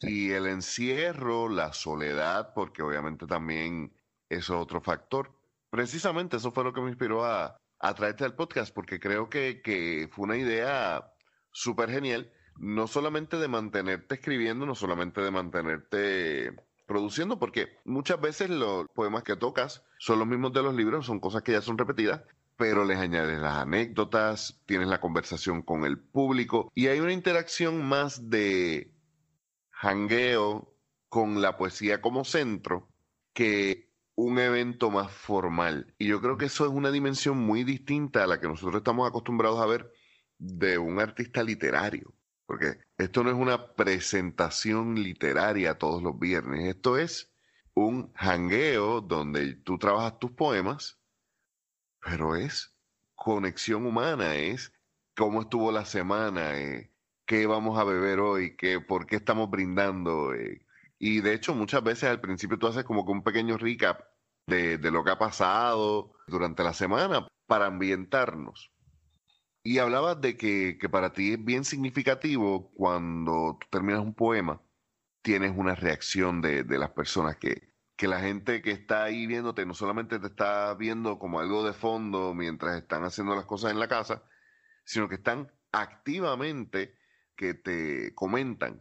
Y 0.00 0.30
el 0.30 0.46
encierro, 0.46 1.48
la 1.48 1.72
soledad, 1.72 2.54
porque 2.54 2.82
obviamente 2.82 3.26
también 3.26 3.92
eso 4.28 4.54
es 4.54 4.62
otro 4.62 4.80
factor. 4.80 5.34
Precisamente 5.70 6.36
eso 6.36 6.52
fue 6.52 6.64
lo 6.64 6.72
que 6.72 6.80
me 6.80 6.88
inspiró 6.88 7.24
a, 7.24 7.60
a 7.80 7.94
traerte 7.94 8.24
al 8.24 8.36
podcast, 8.36 8.72
porque 8.72 9.00
creo 9.00 9.28
que, 9.28 9.60
que 9.62 10.08
fue 10.12 10.24
una 10.24 10.36
idea 10.36 11.12
súper 11.52 11.90
genial 11.90 12.32
no 12.58 12.86
solamente 12.86 13.38
de 13.38 13.48
mantenerte 13.48 14.16
escribiendo, 14.16 14.66
no 14.66 14.74
solamente 14.74 15.20
de 15.20 15.30
mantenerte 15.30 16.56
produciendo, 16.86 17.38
porque 17.38 17.78
muchas 17.84 18.20
veces 18.20 18.50
los 18.50 18.86
poemas 18.94 19.22
que 19.22 19.36
tocas 19.36 19.84
son 19.98 20.18
los 20.18 20.28
mismos 20.28 20.52
de 20.52 20.62
los 20.62 20.74
libros, 20.74 21.06
son 21.06 21.20
cosas 21.20 21.42
que 21.42 21.52
ya 21.52 21.62
son 21.62 21.78
repetidas, 21.78 22.22
pero 22.58 22.84
les 22.84 22.98
añades 22.98 23.38
las 23.38 23.56
anécdotas, 23.56 24.60
tienes 24.66 24.88
la 24.88 25.00
conversación 25.00 25.62
con 25.62 25.84
el 25.84 25.96
público 25.96 26.72
y 26.74 26.88
hay 26.88 26.98
una 26.98 27.12
interacción 27.12 27.84
más 27.86 28.28
de 28.30 28.92
hangueo 29.70 30.76
con 31.08 31.40
la 31.40 31.56
poesía 31.56 32.02
como 32.02 32.24
centro 32.24 32.88
que 33.32 33.92
un 34.16 34.40
evento 34.40 34.90
más 34.90 35.12
formal. 35.12 35.94
Y 35.98 36.08
yo 36.08 36.20
creo 36.20 36.36
que 36.36 36.46
eso 36.46 36.66
es 36.66 36.72
una 36.72 36.90
dimensión 36.90 37.38
muy 37.38 37.62
distinta 37.62 38.24
a 38.24 38.26
la 38.26 38.40
que 38.40 38.48
nosotros 38.48 38.80
estamos 38.80 39.08
acostumbrados 39.08 39.60
a 39.60 39.66
ver 39.66 39.92
de 40.38 40.78
un 40.78 40.98
artista 40.98 41.44
literario. 41.44 42.12
Porque 42.44 42.78
esto 42.96 43.22
no 43.22 43.30
es 43.30 43.36
una 43.36 43.74
presentación 43.74 44.96
literaria 44.96 45.78
todos 45.78 46.02
los 46.02 46.18
viernes, 46.18 46.66
esto 46.74 46.98
es 46.98 47.32
un 47.74 48.12
hangueo 48.16 49.00
donde 49.00 49.54
tú 49.54 49.78
trabajas 49.78 50.18
tus 50.18 50.32
poemas, 50.32 50.97
pero 52.08 52.36
es 52.36 52.74
conexión 53.14 53.86
humana, 53.86 54.36
es 54.36 54.72
cómo 55.16 55.42
estuvo 55.42 55.72
la 55.72 55.84
semana, 55.84 56.58
eh, 56.58 56.92
qué 57.26 57.46
vamos 57.46 57.78
a 57.78 57.84
beber 57.84 58.20
hoy, 58.20 58.56
qué, 58.56 58.80
por 58.80 59.06
qué 59.06 59.16
estamos 59.16 59.50
brindando. 59.50 60.34
Eh. 60.34 60.64
Y 60.98 61.20
de 61.20 61.34
hecho 61.34 61.54
muchas 61.54 61.82
veces 61.82 62.04
al 62.04 62.20
principio 62.20 62.58
tú 62.58 62.66
haces 62.68 62.84
como 62.84 63.04
que 63.04 63.12
un 63.12 63.22
pequeño 63.22 63.58
recap 63.58 64.00
de, 64.46 64.78
de 64.78 64.90
lo 64.90 65.04
que 65.04 65.10
ha 65.10 65.18
pasado 65.18 66.12
durante 66.26 66.64
la 66.64 66.72
semana 66.72 67.26
para 67.46 67.66
ambientarnos. 67.66 68.72
Y 69.62 69.78
hablabas 69.78 70.20
de 70.20 70.36
que, 70.36 70.78
para 70.90 71.12
ti 71.12 71.34
es 71.34 71.44
bien 71.44 71.64
significativo 71.64 72.70
cuando 72.72 73.58
tú 73.60 73.66
terminas 73.70 74.00
un 74.00 74.14
poema, 74.14 74.62
tienes 75.22 75.52
una 75.54 75.74
reacción 75.74 76.40
de, 76.40 76.64
las 76.64 76.90
personas 76.90 77.36
que, 77.36 77.68
que 77.98 78.06
la 78.06 78.20
gente 78.20 78.62
que 78.62 78.70
está 78.70 79.02
ahí 79.02 79.26
viéndote 79.26 79.66
no 79.66 79.74
solamente 79.74 80.20
te 80.20 80.28
está 80.28 80.72
viendo 80.74 81.18
como 81.18 81.40
algo 81.40 81.66
de 81.66 81.72
fondo 81.72 82.32
mientras 82.32 82.78
están 82.78 83.02
haciendo 83.02 83.34
las 83.34 83.44
cosas 83.44 83.72
en 83.72 83.80
la 83.80 83.88
casa, 83.88 84.22
sino 84.84 85.08
que 85.08 85.16
están 85.16 85.52
activamente 85.72 86.94
que 87.34 87.54
te 87.54 88.14
comentan. 88.14 88.80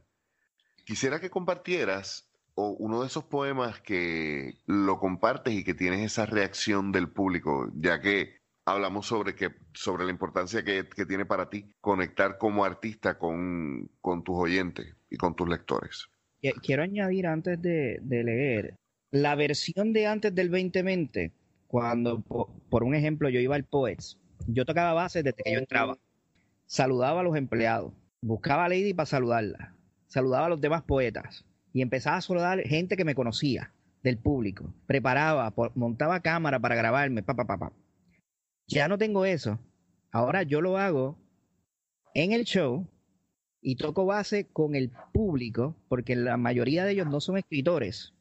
Quisiera 0.86 1.20
que 1.20 1.32
compartieras 1.32 2.32
o 2.54 2.70
uno 2.70 3.02
de 3.02 3.08
esos 3.08 3.24
poemas 3.24 3.82
que 3.82 4.60
lo 4.68 5.00
compartes 5.00 5.56
y 5.56 5.64
que 5.64 5.74
tienes 5.74 6.06
esa 6.06 6.28
reacción 6.28 6.92
del 6.92 7.10
público, 7.10 7.72
ya 7.74 8.00
que 8.00 8.38
hablamos 8.66 9.08
sobre, 9.08 9.34
que, 9.34 9.50
sobre 9.74 10.06
la 10.06 10.12
importancia 10.12 10.64
que, 10.64 10.84
tiene 11.08 11.26
para 11.26 11.50
ti 11.50 11.74
conectar 11.82 12.38
como 12.38 12.66
artista 12.66 13.18
con, 13.18 13.90
tus 14.04 14.36
oyentes 14.36 14.96
y 15.10 15.18
con 15.18 15.36
tus 15.36 15.50
lectores. 15.50 16.08
Quiero 16.62 16.84
añadir 16.84 17.26
antes 17.26 17.60
de, 17.60 18.00
leer, 18.08 18.76
la 19.12 19.36
versión 19.36 19.94
de 19.94 20.08
antes 20.08 20.34
del 20.34 20.50
2020, 20.50 21.32
cuando, 21.68 22.22
por, 22.22 22.84
un 22.84 22.96
ejemplo, 22.96 23.30
yo 23.30 23.40
iba 23.40 23.56
al 23.56 23.66
Poets, 23.66 24.18
yo 24.48 24.66
tocaba 24.66 24.94
bases 24.94 25.24
desde 25.24 25.44
que 25.44 25.54
yo 25.54 25.60
entraba, 25.60 25.98
saludaba 26.66 27.22
a 27.22 27.24
los 27.24 27.36
empleados, 27.36 27.94
buscaba 28.22 28.66
a 28.66 28.70
Lady 28.70 28.94
para 28.94 29.06
saludarla, 29.06 29.76
saludaba 30.08 30.48
a 30.48 30.50
los 30.50 30.62
demás 30.62 30.84
poetas 30.84 31.46
y 31.74 31.82
empezaba 31.82 32.18
a 32.18 32.22
saludar 32.22 32.62
gente 32.62 32.98
que 32.98 33.06
me 33.06 33.16
conocía 33.16 33.74
del 34.04 34.18
público, 34.18 34.74
preparaba, 34.86 35.54
montaba 35.76 36.22
cámara 36.22 36.60
para 36.60 36.76
grabarme, 36.76 37.24
pa, 37.24 37.36
pa, 37.36 37.46
pa, 37.46 37.58
pa 37.58 37.74
ya 38.68 38.88
no 38.88 38.98
tengo 38.98 39.26
eso. 39.26 39.60
Ahora 40.12 40.44
yo 40.44 40.62
lo 40.62 40.78
hago 40.78 41.18
en 42.14 42.34
el 42.34 42.44
show 42.44 42.88
y 43.62 43.76
toco 43.76 44.06
base 44.06 44.46
con 44.46 44.76
el 44.76 44.92
público, 45.14 45.76
porque 45.88 46.16
la 46.16 46.38
mayoría 46.38 46.86
de 46.86 46.92
ellos 46.92 47.08
no 47.08 47.22
son 47.22 47.38
escritores. 47.38 48.14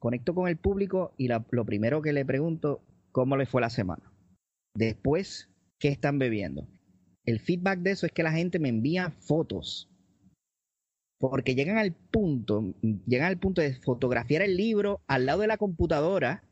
Conecto 0.00 0.34
con 0.34 0.48
el 0.48 0.56
público 0.56 1.14
y 1.16 1.28
lo 1.28 1.64
primero 1.64 2.02
que 2.02 2.12
le 2.12 2.24
pregunto, 2.24 2.82
¿cómo 3.12 3.36
le 3.36 3.46
fue 3.46 3.60
la 3.60 3.70
semana? 3.70 4.12
Después, 4.74 5.48
¿qué 5.78 5.88
están 5.88 6.18
bebiendo? 6.18 6.66
El 7.24 7.38
feedback 7.38 7.78
de 7.78 7.92
eso 7.92 8.06
es 8.06 8.12
que 8.12 8.24
la 8.24 8.32
gente 8.32 8.58
me 8.58 8.70
envía 8.70 9.10
fotos. 9.10 9.88
Porque 11.20 11.54
llegan 11.54 11.78
al 11.78 11.92
punto, 11.92 12.74
llegan 13.06 13.28
al 13.28 13.38
punto 13.38 13.62
de 13.62 13.74
fotografiar 13.74 14.42
el 14.42 14.56
libro 14.56 15.00
al 15.06 15.26
lado 15.26 15.42
de 15.42 15.46
la 15.46 15.58
computadora 15.58 16.42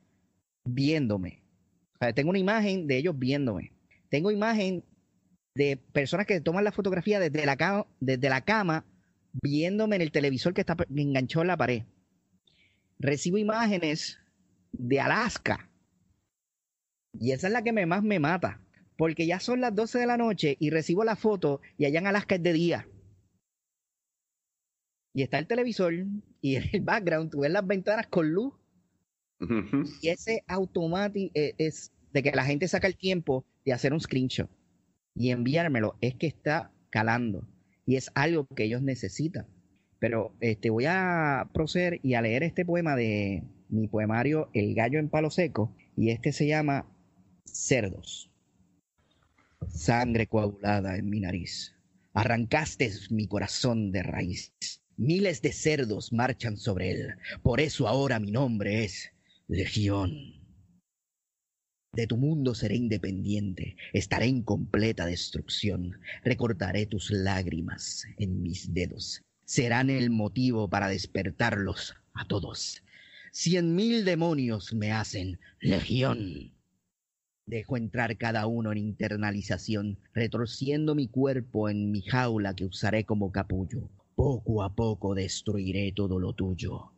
viéndome 0.64 1.42
tengo 2.14 2.30
una 2.30 2.38
imagen 2.38 2.86
de 2.86 2.96
ellos 2.96 3.18
viéndome. 3.18 3.72
Tengo 4.08 4.30
imagen 4.30 4.84
de 5.54 5.76
personas 5.76 6.26
que 6.26 6.40
toman 6.40 6.64
la 6.64 6.72
fotografía 6.72 7.18
desde 7.18 7.44
la, 7.44 7.56
cama, 7.56 7.86
desde 8.00 8.28
la 8.28 8.42
cama 8.42 8.84
viéndome 9.42 9.96
en 9.96 10.02
el 10.02 10.12
televisor 10.12 10.54
que 10.54 10.60
está 10.60 10.76
enganchado 10.94 11.42
en 11.42 11.48
la 11.48 11.56
pared. 11.56 11.82
Recibo 12.98 13.38
imágenes 13.38 14.18
de 14.72 15.00
Alaska. 15.00 15.70
Y 17.18 17.32
esa 17.32 17.46
es 17.48 17.52
la 17.52 17.62
que 17.62 17.72
me, 17.72 17.86
más 17.86 18.02
me 18.02 18.18
mata. 18.18 18.60
Porque 18.96 19.26
ya 19.26 19.40
son 19.40 19.60
las 19.60 19.74
12 19.74 19.98
de 20.00 20.06
la 20.06 20.16
noche 20.16 20.56
y 20.58 20.70
recibo 20.70 21.04
la 21.04 21.16
foto 21.16 21.60
y 21.76 21.84
allá 21.84 22.00
en 22.00 22.06
Alaska 22.08 22.34
es 22.36 22.42
de 22.42 22.52
día. 22.52 22.88
y 25.18 25.22
está 25.22 25.38
el 25.40 25.48
televisor 25.48 25.92
y 26.40 26.54
en 26.56 26.64
el 26.72 26.80
background 26.80 27.30
tú 27.30 27.40
ves 27.40 27.50
las 27.50 27.66
ventanas 27.66 28.06
con 28.06 28.30
luz. 28.30 28.54
Y 30.00 30.08
ese 30.08 30.44
automático 30.46 31.32
eh, 31.34 31.54
es 31.58 31.92
de 32.12 32.22
que 32.22 32.30
la 32.30 32.44
gente 32.44 32.68
saca 32.68 32.86
el 32.86 32.96
tiempo 32.96 33.44
de 33.64 33.72
hacer 33.72 33.92
un 33.92 34.00
screenshot 34.00 34.48
y 35.14 35.30
enviármelo, 35.30 35.96
es 36.00 36.14
que 36.14 36.28
está 36.28 36.72
calando 36.90 37.48
y 37.84 37.96
es 37.96 38.10
algo 38.14 38.46
que 38.46 38.64
ellos 38.64 38.82
necesitan. 38.82 39.46
Pero 39.98 40.34
este, 40.40 40.70
voy 40.70 40.84
a 40.86 41.50
proceder 41.52 42.00
y 42.02 42.14
a 42.14 42.22
leer 42.22 42.42
este 42.42 42.64
poema 42.64 42.94
de 42.94 43.42
mi 43.68 43.88
poemario 43.88 44.48
El 44.54 44.74
gallo 44.74 44.98
en 44.98 45.08
palo 45.08 45.30
seco 45.30 45.74
y 45.96 46.10
este 46.10 46.32
se 46.32 46.46
llama 46.46 46.86
Cerdos. 47.44 48.30
Sangre 49.68 50.26
coagulada 50.26 50.96
en 50.96 51.10
mi 51.10 51.20
nariz. 51.20 51.74
Arrancaste 52.12 52.90
mi 53.10 53.26
corazón 53.26 53.92
de 53.92 54.02
raíz. 54.02 54.52
Miles 54.96 55.42
de 55.42 55.52
cerdos 55.52 56.12
marchan 56.12 56.56
sobre 56.56 56.90
él. 56.90 57.14
Por 57.42 57.60
eso 57.60 57.86
ahora 57.86 58.18
mi 58.18 58.32
nombre 58.32 58.84
es 58.84 59.12
Legión. 59.46 60.38
De 61.92 62.06
tu 62.06 62.16
mundo 62.16 62.54
seré 62.54 62.76
independiente, 62.76 63.76
estaré 63.92 64.26
en 64.26 64.42
completa 64.42 65.06
destrucción, 65.06 65.98
recortaré 66.22 66.86
tus 66.86 67.10
lágrimas 67.10 68.04
en 68.18 68.42
mis 68.42 68.72
dedos, 68.74 69.24
serán 69.48 69.88
el 69.88 70.10
motivo 70.10 70.68
para 70.68 70.88
despertarlos 70.88 71.94
a 72.12 72.26
todos. 72.26 72.82
Cien 73.32 73.74
mil 73.74 74.04
demonios 74.04 74.74
me 74.74 74.92
hacen 74.92 75.40
legión. 75.60 76.52
Dejo 77.46 77.78
entrar 77.78 78.18
cada 78.18 78.46
uno 78.46 78.72
en 78.72 78.76
internalización, 78.76 79.98
retorciendo 80.12 80.94
mi 80.94 81.08
cuerpo 81.08 81.70
en 81.70 81.90
mi 81.90 82.02
jaula 82.02 82.54
que 82.54 82.66
usaré 82.66 83.04
como 83.04 83.32
capullo. 83.32 83.88
Poco 84.14 84.62
a 84.62 84.74
poco 84.74 85.14
destruiré 85.14 85.92
todo 85.92 86.20
lo 86.20 86.34
tuyo. 86.34 86.92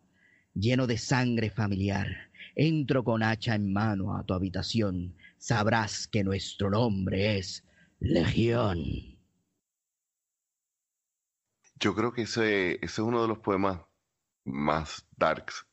Lleno 0.53 0.89
de 0.89 0.99
sangre 0.99 1.51
familiar, 1.51 2.09
entro 2.57 3.05
con 3.05 3.23
hacha 3.23 3.55
en 3.55 3.73
mano 3.73 4.17
a 4.17 4.25
tu 4.25 4.35
habitación. 4.35 5.15
Sabrás 5.39 6.09
que 6.09 6.25
nuestro 6.25 6.69
nombre 6.69 7.39
es 7.39 7.63
Legión. 8.01 9.20
Yo 11.81 11.95
creo 11.95 12.13
que 12.13 12.23
ese, 12.23 12.75
ese 12.75 12.85
es 12.85 12.99
uno 12.99 13.23
de 13.23 13.29
los 13.29 13.39
poemas 13.39 13.81
más 14.45 15.09
darks 15.17 15.67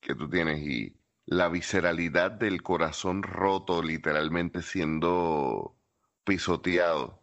que 0.00 0.14
tú 0.14 0.28
tienes 0.30 0.60
y 0.60 0.96
la 1.26 1.48
visceralidad 1.48 2.30
del 2.30 2.62
corazón 2.62 3.22
roto, 3.22 3.82
literalmente 3.82 4.62
siendo 4.62 5.76
pisoteado 6.24 7.20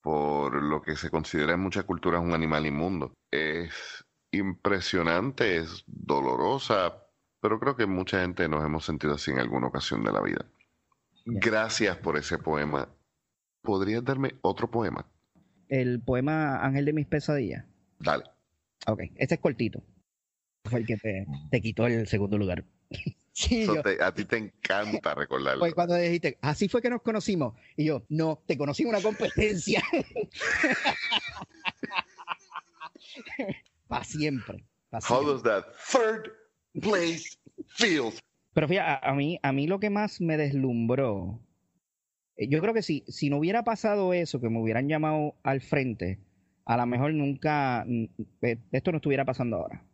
por 0.00 0.62
lo 0.62 0.80
que 0.80 0.96
se 0.96 1.10
considera 1.10 1.54
en 1.54 1.60
muchas 1.60 1.84
culturas 1.84 2.22
un 2.22 2.32
animal 2.32 2.66
inmundo. 2.66 3.12
Es 3.30 4.06
impresionante, 4.30 5.58
es 5.58 5.84
dolorosa, 5.86 7.04
pero 7.40 7.60
creo 7.60 7.76
que 7.76 7.86
mucha 7.86 8.20
gente 8.22 8.48
nos 8.48 8.64
hemos 8.64 8.84
sentido 8.84 9.14
así 9.14 9.32
en 9.32 9.40
alguna 9.40 9.66
ocasión 9.66 10.02
de 10.02 10.12
la 10.12 10.22
vida. 10.22 10.46
Gracias 11.26 11.96
por 11.98 12.16
ese 12.16 12.38
poema. 12.38 12.88
¿Podrías 13.62 14.04
darme 14.04 14.38
otro 14.42 14.70
poema? 14.70 15.04
El 15.70 16.02
poema 16.02 16.62
Ángel 16.62 16.84
de 16.84 16.92
mis 16.92 17.06
pesadillas. 17.06 17.64
Dale. 17.98 18.24
Ok, 18.86 19.04
este 19.16 19.36
es 19.36 19.40
cortito. 19.40 19.82
Fue 20.64 20.80
el 20.80 20.86
que 20.86 20.98
te, 20.98 21.26
te 21.50 21.62
quitó 21.62 21.86
el 21.86 22.06
segundo 22.06 22.36
lugar. 22.36 22.66
Sí, 23.32 23.66
a 24.00 24.12
ti 24.12 24.24
te 24.26 24.36
encanta 24.36 25.14
recordarlo. 25.14 25.60
Pues 25.60 25.72
cuando 25.72 25.94
dijiste, 25.94 26.36
así 26.42 26.68
fue 26.68 26.82
que 26.82 26.90
nos 26.90 27.00
conocimos. 27.00 27.54
Y 27.74 27.86
yo, 27.86 28.04
no, 28.10 28.42
te 28.44 28.58
conocí 28.58 28.82
en 28.82 28.90
una 28.90 29.00
competencia. 29.00 29.82
para 33.88 34.04
siempre. 34.04 34.62
How 35.08 35.24
does 35.24 35.42
that 35.42 35.64
third 35.90 36.30
place 36.82 37.38
feel? 37.76 38.12
Pero 38.52 38.68
fíjate, 38.68 39.06
a, 39.06 39.14
mí, 39.14 39.38
a 39.42 39.52
mí 39.52 39.66
lo 39.66 39.80
que 39.80 39.90
más 39.90 40.20
me 40.20 40.36
deslumbró, 40.36 41.40
yo 42.48 42.60
creo 42.60 42.74
que 42.74 42.82
si, 42.82 43.04
si 43.06 43.28
no 43.28 43.38
hubiera 43.38 43.64
pasado 43.64 44.14
eso, 44.14 44.40
que 44.40 44.48
me 44.48 44.60
hubieran 44.60 44.88
llamado 44.88 45.34
al 45.42 45.60
frente, 45.60 46.18
a 46.64 46.76
lo 46.76 46.86
mejor 46.86 47.12
nunca, 47.12 47.84
eh, 48.42 48.58
esto 48.72 48.92
no 48.92 48.98
estuviera 48.98 49.24
pasando 49.24 49.56
ahora. 49.56 49.84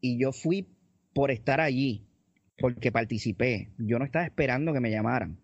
Y 0.00 0.20
yo 0.20 0.32
fui 0.32 0.66
por 1.14 1.30
estar 1.30 1.60
allí, 1.60 2.06
porque 2.58 2.92
participé. 2.92 3.70
Yo 3.78 3.98
no 3.98 4.04
estaba 4.04 4.24
esperando 4.24 4.72
que 4.72 4.80
me 4.80 4.90
llamaran. 4.90 5.38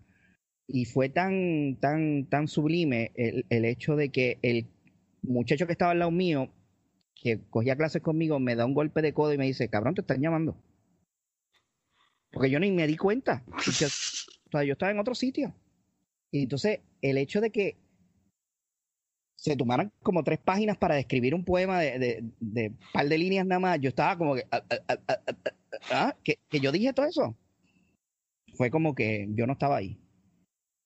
Y 0.66 0.86
fue 0.86 1.08
tan, 1.08 1.78
tan, 1.80 2.26
tan 2.28 2.48
sublime 2.48 3.12
el, 3.14 3.64
hecho 3.64 3.96
de 3.96 4.10
que 4.10 4.38
el 4.42 4.66
muchacho 5.22 5.66
que 5.66 5.72
estaba 5.72 5.92
al 5.92 5.98
lado 5.98 6.10
mío, 6.10 6.50
que 7.14 7.40
cogía 7.50 7.76
clases 7.76 8.02
conmigo, 8.02 8.38
me 8.38 8.56
da 8.56 8.64
un 8.64 8.74
golpe 8.74 9.02
de 9.02 9.12
codo 9.12 9.32
y 9.32 9.38
me 9.38 9.46
dice, 9.46 9.68
cabrón, 9.68 9.94
te 9.94 10.00
están 10.00 10.20
llamando. 10.20 10.56
Porque 12.32 12.50
yo 12.50 12.58
ni 12.58 12.70
me 12.70 12.86
di 12.86 12.96
cuenta. 12.96 13.44
o 13.48 13.60
sea, 13.60 14.64
yo 14.64 14.72
estaba 14.72 14.90
en 14.90 14.98
otro 14.98 15.14
sitio. 15.14 15.54
Y 16.34 16.42
entonces, 16.42 16.80
el 17.00 17.16
hecho 17.16 17.40
de 17.40 17.50
que 17.50 17.76
se 19.36 19.54
tomaran 19.56 19.92
como 20.02 20.24
tres 20.24 20.40
páginas 20.40 20.76
para 20.76 20.96
describir 20.96 21.32
un 21.32 21.44
poema 21.44 21.78
de, 21.78 21.96
de, 22.00 22.24
de 22.40 22.72
par 22.92 23.08
de 23.08 23.18
líneas 23.18 23.46
nada 23.46 23.60
más, 23.60 23.80
yo 23.80 23.90
estaba 23.90 24.18
como 24.18 24.34
que, 24.34 24.42
ah, 24.50 24.64
ah, 24.68 24.98
ah, 25.06 25.36
ah, 25.92 26.16
que, 26.24 26.40
que 26.48 26.58
yo 26.58 26.72
dije 26.72 26.92
todo 26.92 27.06
eso. 27.06 27.36
Fue 28.54 28.68
como 28.68 28.96
que 28.96 29.28
yo 29.30 29.46
no 29.46 29.52
estaba 29.52 29.76
ahí. 29.76 29.96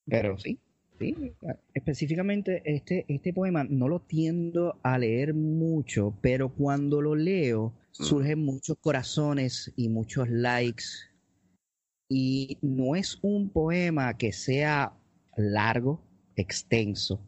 Pero 0.04 0.36
sí, 0.38 0.58
sí. 0.98 1.16
Específicamente 1.72 2.60
este, 2.66 3.06
este 3.08 3.32
poema 3.32 3.64
no 3.64 3.88
lo 3.88 4.00
tiendo 4.00 4.78
a 4.82 4.98
leer 4.98 5.32
mucho, 5.32 6.14
pero 6.20 6.52
cuando 6.52 7.00
lo 7.00 7.14
leo 7.14 7.72
surgen 7.92 8.44
muchos 8.44 8.76
corazones 8.82 9.72
y 9.76 9.88
muchos 9.88 10.28
likes. 10.28 10.84
Y 12.06 12.58
no 12.60 12.96
es 12.96 13.18
un 13.22 13.48
poema 13.48 14.18
que 14.18 14.34
sea 14.34 14.92
largo, 15.38 16.04
extenso, 16.36 17.20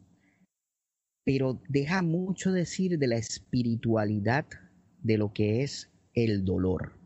pero 1.23 1.61
deja 1.69 2.01
mucho 2.01 2.51
decir 2.51 2.97
de 2.99 3.07
la 3.07 3.17
espiritualidad 3.17 4.45
de 4.99 5.17
lo 5.17 5.33
que 5.33 5.63
es 5.63 5.91
el 6.13 6.45
dolor. 6.45 6.99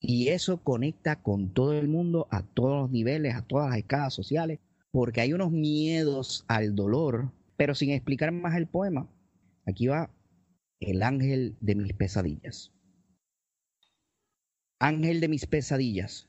Y 0.00 0.28
eso 0.28 0.62
conecta 0.62 1.22
con 1.22 1.54
todo 1.54 1.72
el 1.72 1.88
mundo, 1.88 2.28
a 2.30 2.42
todos 2.42 2.82
los 2.82 2.90
niveles, 2.90 3.34
a 3.34 3.46
todas 3.46 3.70
las 3.70 3.78
escalas 3.78 4.12
sociales, 4.12 4.60
porque 4.90 5.22
hay 5.22 5.32
unos 5.32 5.50
miedos 5.50 6.44
al 6.46 6.74
dolor, 6.74 7.32
pero 7.56 7.74
sin 7.74 7.90
explicar 7.90 8.30
más 8.32 8.56
el 8.56 8.66
poema. 8.66 9.10
Aquí 9.66 9.86
va 9.86 10.10
el 10.80 11.02
ángel 11.02 11.56
de 11.60 11.74
mis 11.74 11.94
pesadillas. 11.94 12.72
Ángel 14.78 15.20
de 15.20 15.28
mis 15.28 15.46
pesadillas, 15.46 16.28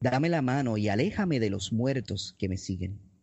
dame 0.00 0.30
la 0.30 0.40
mano 0.40 0.78
y 0.78 0.88
aléjame 0.88 1.40
de 1.40 1.50
los 1.50 1.72
muertos 1.72 2.34
que 2.38 2.48
me 2.48 2.56
siguen. 2.56 3.13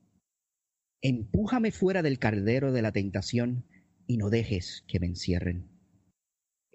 Empújame 1.02 1.72
fuera 1.72 2.02
del 2.02 2.20
caldero 2.20 2.72
de 2.72 2.82
la 2.82 2.92
tentación 2.92 3.66
y 4.08 4.18
no 4.18 4.30
dejes 4.30 4.84
que 4.88 5.00
me 5.00 5.08
encierren. 5.08 5.70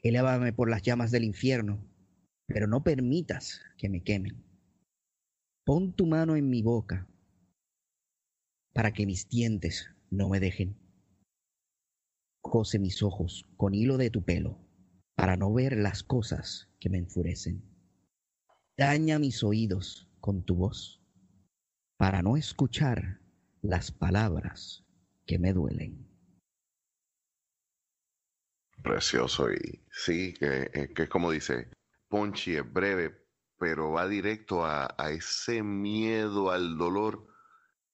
Elévame 0.02 0.52
por 0.52 0.68
las 0.68 0.82
llamas 0.82 1.10
del 1.10 1.24
infierno 1.24 1.84
pero 2.46 2.66
no 2.66 2.82
permitas 2.82 3.60
que 3.76 3.88
me 3.88 4.02
quemen. 4.02 4.44
Pon 5.64 5.94
tu 5.94 6.06
mano 6.06 6.36
en 6.36 6.48
mi 6.48 6.62
boca 6.62 7.08
para 8.72 8.92
que 8.92 9.06
mis 9.06 9.28
dientes 9.28 9.90
no 10.10 10.28
me 10.28 10.38
dejen. 10.38 10.76
Cose 12.40 12.78
mis 12.78 13.02
ojos 13.02 13.44
con 13.56 13.74
hilo 13.74 13.96
de 13.96 14.10
tu 14.10 14.22
pelo 14.24 14.58
para 15.16 15.36
no 15.36 15.52
ver 15.52 15.76
las 15.76 16.02
cosas 16.02 16.68
que 16.78 16.88
me 16.88 16.98
enfurecen. 16.98 17.64
Daña 18.76 19.18
mis 19.18 19.42
oídos 19.42 20.08
con 20.20 20.44
tu 20.44 20.54
voz 20.54 21.02
para 21.96 22.22
no 22.22 22.36
escuchar 22.36 23.20
las 23.68 23.90
palabras 23.92 24.84
que 25.26 25.38
me 25.38 25.52
duelen. 25.52 26.06
Precioso 28.82 29.52
y 29.52 29.84
sí, 29.90 30.34
que, 30.34 30.70
eh, 30.72 30.92
que 30.94 31.04
es 31.04 31.08
como 31.08 31.30
dice, 31.30 31.68
Ponchi 32.08 32.56
es 32.56 32.72
breve, 32.72 33.26
pero 33.58 33.92
va 33.92 34.06
directo 34.06 34.64
a, 34.64 34.94
ese 35.10 35.62
miedo 35.62 36.50
al 36.50 36.76
dolor 36.78 37.26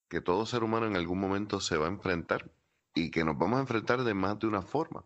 que 0.09 0.21
todo 0.21 0.45
ser 0.45 0.63
humano 0.63 0.87
en 0.87 0.97
algún 0.97 1.19
momento 1.19 1.61
se 1.61 1.77
va 1.77 1.87
a 1.87 1.91
enfrentar 1.91 2.51
y 2.95 3.11
que 3.11 3.25
nos 3.25 3.39
vamos 3.39 3.59
a 3.59 3.63
enfrentar 3.63 4.05
de 4.05 4.13
más 4.13 4.39
de 4.39 4.47
una 4.47 4.63
forma. 4.63 5.05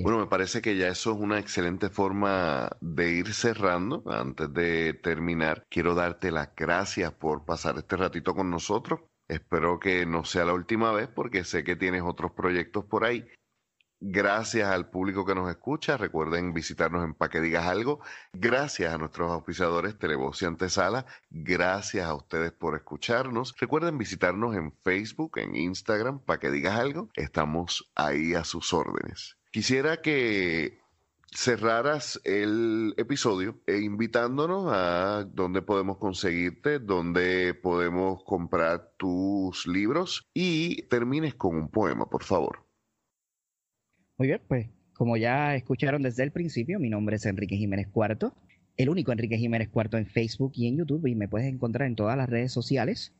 Bueno, 0.00 0.18
me 0.18 0.26
parece 0.26 0.60
que 0.60 0.76
ya 0.76 0.88
eso 0.88 1.12
es 1.12 1.18
una 1.18 1.38
excelente 1.38 1.88
forma 1.88 2.70
de 2.80 3.12
ir 3.12 3.32
cerrando. 3.32 4.02
Antes 4.06 4.52
de 4.52 4.94
terminar, 4.94 5.66
quiero 5.70 5.94
darte 5.94 6.30
las 6.30 6.54
gracias 6.56 7.12
por 7.12 7.44
pasar 7.44 7.78
este 7.78 7.96
ratito 7.96 8.34
con 8.34 8.50
nosotros. 8.50 9.00
Espero 9.28 9.78
que 9.78 10.06
no 10.06 10.24
sea 10.24 10.44
la 10.44 10.54
última 10.54 10.92
vez 10.92 11.08
porque 11.08 11.44
sé 11.44 11.64
que 11.64 11.76
tienes 11.76 12.02
otros 12.02 12.32
proyectos 12.32 12.84
por 12.84 13.04
ahí 13.04 13.26
Gracias 14.00 14.68
al 14.68 14.90
público 14.90 15.26
que 15.26 15.34
nos 15.34 15.50
escucha. 15.50 15.96
Recuerden 15.96 16.54
visitarnos 16.54 17.04
en 17.04 17.14
Pa' 17.14 17.28
que 17.30 17.40
digas 17.40 17.66
algo. 17.66 18.00
Gracias 18.32 18.94
a 18.94 18.98
nuestros 18.98 19.30
auspiciadores 19.32 19.98
Televoz 19.98 20.40
y 20.42 20.44
Antesala. 20.44 21.04
Gracias 21.30 22.06
a 22.06 22.14
ustedes 22.14 22.52
por 22.52 22.76
escucharnos. 22.76 23.56
Recuerden 23.58 23.98
visitarnos 23.98 24.54
en 24.54 24.72
Facebook, 24.84 25.38
en 25.38 25.56
Instagram, 25.56 26.20
Pa' 26.20 26.38
que 26.38 26.52
digas 26.52 26.78
algo. 26.78 27.10
Estamos 27.14 27.90
ahí 27.96 28.34
a 28.34 28.44
sus 28.44 28.72
órdenes. 28.72 29.37
Quisiera 29.50 30.02
que 30.02 30.78
cerraras 31.32 32.20
el 32.24 32.94
episodio 32.98 33.60
e 33.66 33.78
invitándonos 33.78 34.66
a 34.70 35.24
dónde 35.24 35.62
podemos 35.62 35.96
conseguirte, 35.96 36.78
dónde 36.78 37.54
podemos 37.54 38.22
comprar 38.24 38.92
tus 38.98 39.66
libros 39.66 40.28
y 40.34 40.82
termines 40.88 41.34
con 41.34 41.56
un 41.56 41.70
poema, 41.70 42.10
por 42.10 42.24
favor. 42.24 42.66
Muy 44.18 44.28
bien, 44.28 44.42
pues 44.46 44.68
como 44.92 45.16
ya 45.16 45.54
escucharon 45.54 46.02
desde 46.02 46.24
el 46.24 46.32
principio, 46.32 46.78
mi 46.78 46.90
nombre 46.90 47.16
es 47.16 47.24
Enrique 47.24 47.56
Jiménez 47.56 47.88
Cuarto, 47.88 48.34
el 48.76 48.90
único 48.90 49.12
Enrique 49.12 49.38
Jiménez 49.38 49.70
Cuarto 49.70 49.96
en 49.96 50.06
Facebook 50.06 50.52
y 50.56 50.66
en 50.68 50.76
YouTube 50.76 51.06
y 51.06 51.14
me 51.14 51.28
puedes 51.28 51.48
encontrar 51.48 51.88
en 51.88 51.96
todas 51.96 52.16
las 52.18 52.28
redes 52.28 52.52
sociales. 52.52 53.14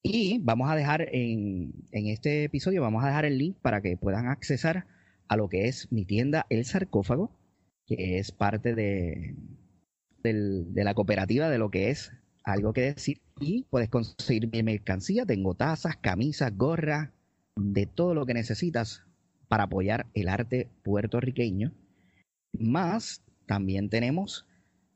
Y 0.00 0.40
vamos 0.42 0.70
a 0.70 0.76
dejar 0.76 1.08
en, 1.12 1.72
en 1.90 2.06
este 2.06 2.44
episodio, 2.44 2.82
vamos 2.82 3.02
a 3.02 3.08
dejar 3.08 3.24
el 3.24 3.38
link 3.38 3.56
para 3.62 3.80
que 3.82 3.96
puedan 3.96 4.28
accesar 4.28 4.86
a 5.32 5.36
lo 5.36 5.48
que 5.48 5.66
es 5.66 5.90
mi 5.90 6.04
tienda 6.04 6.46
El 6.50 6.66
Sarcófago, 6.66 7.30
que 7.86 8.18
es 8.18 8.32
parte 8.32 8.74
de, 8.74 9.34
de 10.22 10.84
la 10.84 10.92
cooperativa 10.92 11.48
de 11.48 11.56
lo 11.56 11.70
que 11.70 11.88
es 11.88 12.12
algo 12.44 12.74
que 12.74 12.82
decir. 12.82 13.22
Y 13.40 13.64
puedes 13.70 13.88
conseguir 13.88 14.50
mi 14.52 14.62
mercancía. 14.62 15.24
Tengo 15.24 15.54
tazas, 15.54 15.96
camisas, 15.96 16.54
gorras, 16.54 17.10
de 17.56 17.86
todo 17.86 18.14
lo 18.14 18.26
que 18.26 18.34
necesitas 18.34 19.04
para 19.48 19.64
apoyar 19.64 20.06
el 20.12 20.28
arte 20.28 20.70
puertorriqueño. 20.82 21.72
Más 22.52 23.24
también 23.46 23.88
tenemos 23.88 24.46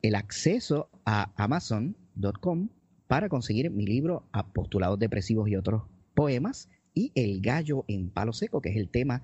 el 0.03 0.13
acceso 0.13 0.91
a 1.03 1.33
amazon.com 1.35 2.69
para 3.07 3.27
conseguir 3.27 3.71
mi 3.71 3.87
libro 3.87 4.29
Apostulados 4.31 4.99
Depresivos 4.99 5.49
y 5.49 5.55
otros 5.55 5.83
poemas 6.13 6.69
y 6.93 7.11
El 7.15 7.41
gallo 7.41 7.85
en 7.87 8.11
palo 8.11 8.33
seco, 8.33 8.61
que 8.61 8.69
es 8.69 8.77
el 8.77 8.89
tema. 8.89 9.23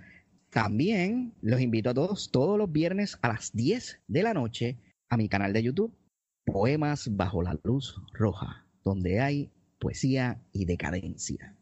También 0.54 1.34
los 1.42 1.60
invito 1.62 1.89
a 1.89 1.94
todos 1.96 2.30
todos 2.30 2.60
los 2.60 2.72
viernes 2.72 3.18
a 3.24 3.30
las 3.30 3.54
10 3.54 4.02
de 4.08 4.22
la 4.22 4.36
noche 4.36 4.78
a 5.10 5.18
mi 5.18 5.28
canal 5.28 5.52
de 5.52 5.63
YouTube, 5.63 5.98
Poemas 6.46 7.16
bajo 7.16 7.42
la 7.42 7.60
luz 7.63 7.96
roja, 8.13 8.68
donde 8.84 9.20
hay 9.20 9.52
poesía 9.80 10.44
y 10.52 10.66
decadencia. 10.66 11.58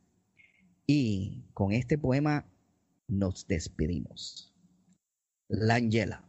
Y 0.86 1.46
con 1.54 1.72
este 1.72 1.98
poema 1.98 2.52
nos 3.08 3.48
despedimos. 3.48 4.54
La 5.48 5.76
Angela. 5.76 6.28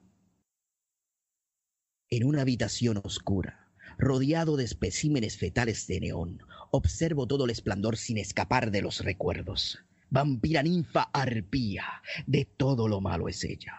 En 2.10 2.24
una 2.24 2.42
habitación 2.42 3.00
oscura, 3.02 3.72
rodeado 3.98 4.56
de 4.56 4.64
especímenes 4.64 5.36
fetales 5.36 5.88
de 5.88 5.98
neón, 5.98 6.38
observo 6.70 7.26
todo 7.26 7.46
el 7.46 7.50
esplendor 7.50 7.96
sin 7.96 8.18
escapar 8.18 8.70
de 8.70 8.82
los 8.82 9.00
recuerdos. 9.04 9.84
Vampira 10.12 10.62
ninfa 10.62 11.04
arpía, 11.10 11.86
de 12.26 12.44
todo 12.44 12.86
lo 12.86 13.00
malo 13.00 13.30
es 13.30 13.44
ella. 13.44 13.72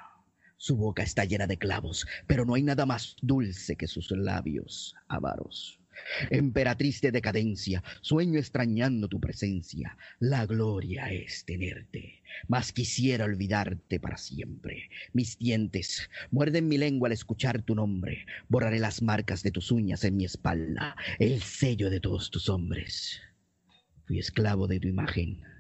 Su 0.58 0.76
boca 0.76 1.04
está 1.04 1.26
llena 1.26 1.46
de 1.46 1.60
clavos, 1.60 2.08
pero 2.26 2.44
no 2.44 2.56
hay 2.56 2.64
nada 2.64 2.88
más 2.88 3.18
dulce 3.22 3.76
que 3.76 3.86
sus 3.86 4.10
labios 4.10 4.96
avaros. 5.08 5.80
Emperatriz 6.32 7.02
de 7.02 7.12
decadencia, 7.12 7.84
sueño 8.02 8.40
extrañando 8.40 9.08
tu 9.08 9.20
presencia. 9.20 9.96
La 10.20 10.48
gloria 10.48 11.12
es 11.12 11.46
tenerte, 11.46 12.24
mas 12.48 12.74
quisiera 12.74 13.26
olvidarte 13.26 14.00
para 14.00 14.18
siempre. 14.18 14.90
Mis 15.14 15.38
dientes 15.38 16.10
muerden 16.32 16.68
mi 16.68 16.80
lengua 16.80 17.10
al 17.10 17.14
escuchar 17.14 17.62
tu 17.62 17.76
nombre. 17.76 18.26
Borraré 18.50 18.80
las 18.80 19.04
marcas 19.04 19.44
de 19.44 19.52
tus 19.52 19.72
uñas 19.72 20.04
en 20.04 20.18
mi 20.18 20.26
espalda, 20.26 20.96
el 21.20 21.44
sello 21.44 21.92
de 21.92 22.00
todos 22.00 22.32
tus 22.32 22.50
hombres. 22.50 23.22
Fui 24.08 24.18
esclavo 24.18 24.66
de 24.66 24.80
tu 24.80 24.88
imagen. 24.88 25.53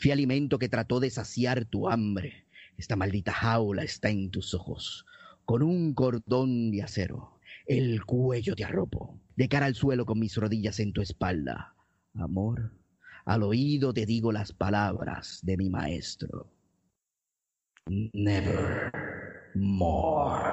Fui 0.00 0.10
alimento 0.10 0.58
que 0.58 0.68
trató 0.68 0.98
de 0.98 1.10
saciar 1.10 1.64
tu 1.66 1.88
hambre. 1.88 2.46
Esta 2.76 2.96
maldita 2.96 3.32
jaula 3.32 3.84
está 3.84 4.10
en 4.10 4.30
tus 4.30 4.54
ojos, 4.54 5.06
con 5.44 5.62
un 5.62 5.94
cordón 5.94 6.72
de 6.72 6.82
acero 6.82 7.40
el 7.70 8.04
cuello 8.04 8.56
te 8.56 8.64
arropo, 8.64 9.20
de 9.36 9.48
cara 9.48 9.66
al 9.66 9.74
suelo 9.76 10.04
con 10.04 10.18
mis 10.18 10.36
rodillas 10.36 10.80
en 10.80 10.92
tu 10.92 11.02
espalda. 11.02 11.74
Amor, 12.14 12.72
al 13.24 13.44
oído 13.44 13.92
te 13.92 14.06
digo 14.06 14.32
las 14.32 14.52
palabras 14.52 15.38
de 15.42 15.56
mi 15.56 15.70
maestro. 15.70 16.50
Never 17.86 18.90
more. 19.54 20.50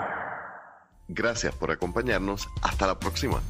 Gracias 1.08 1.56
por 1.56 1.72
acompañarnos. 1.72 2.48
Hasta 2.62 2.86
la 2.86 3.00
próxima. 3.00 3.42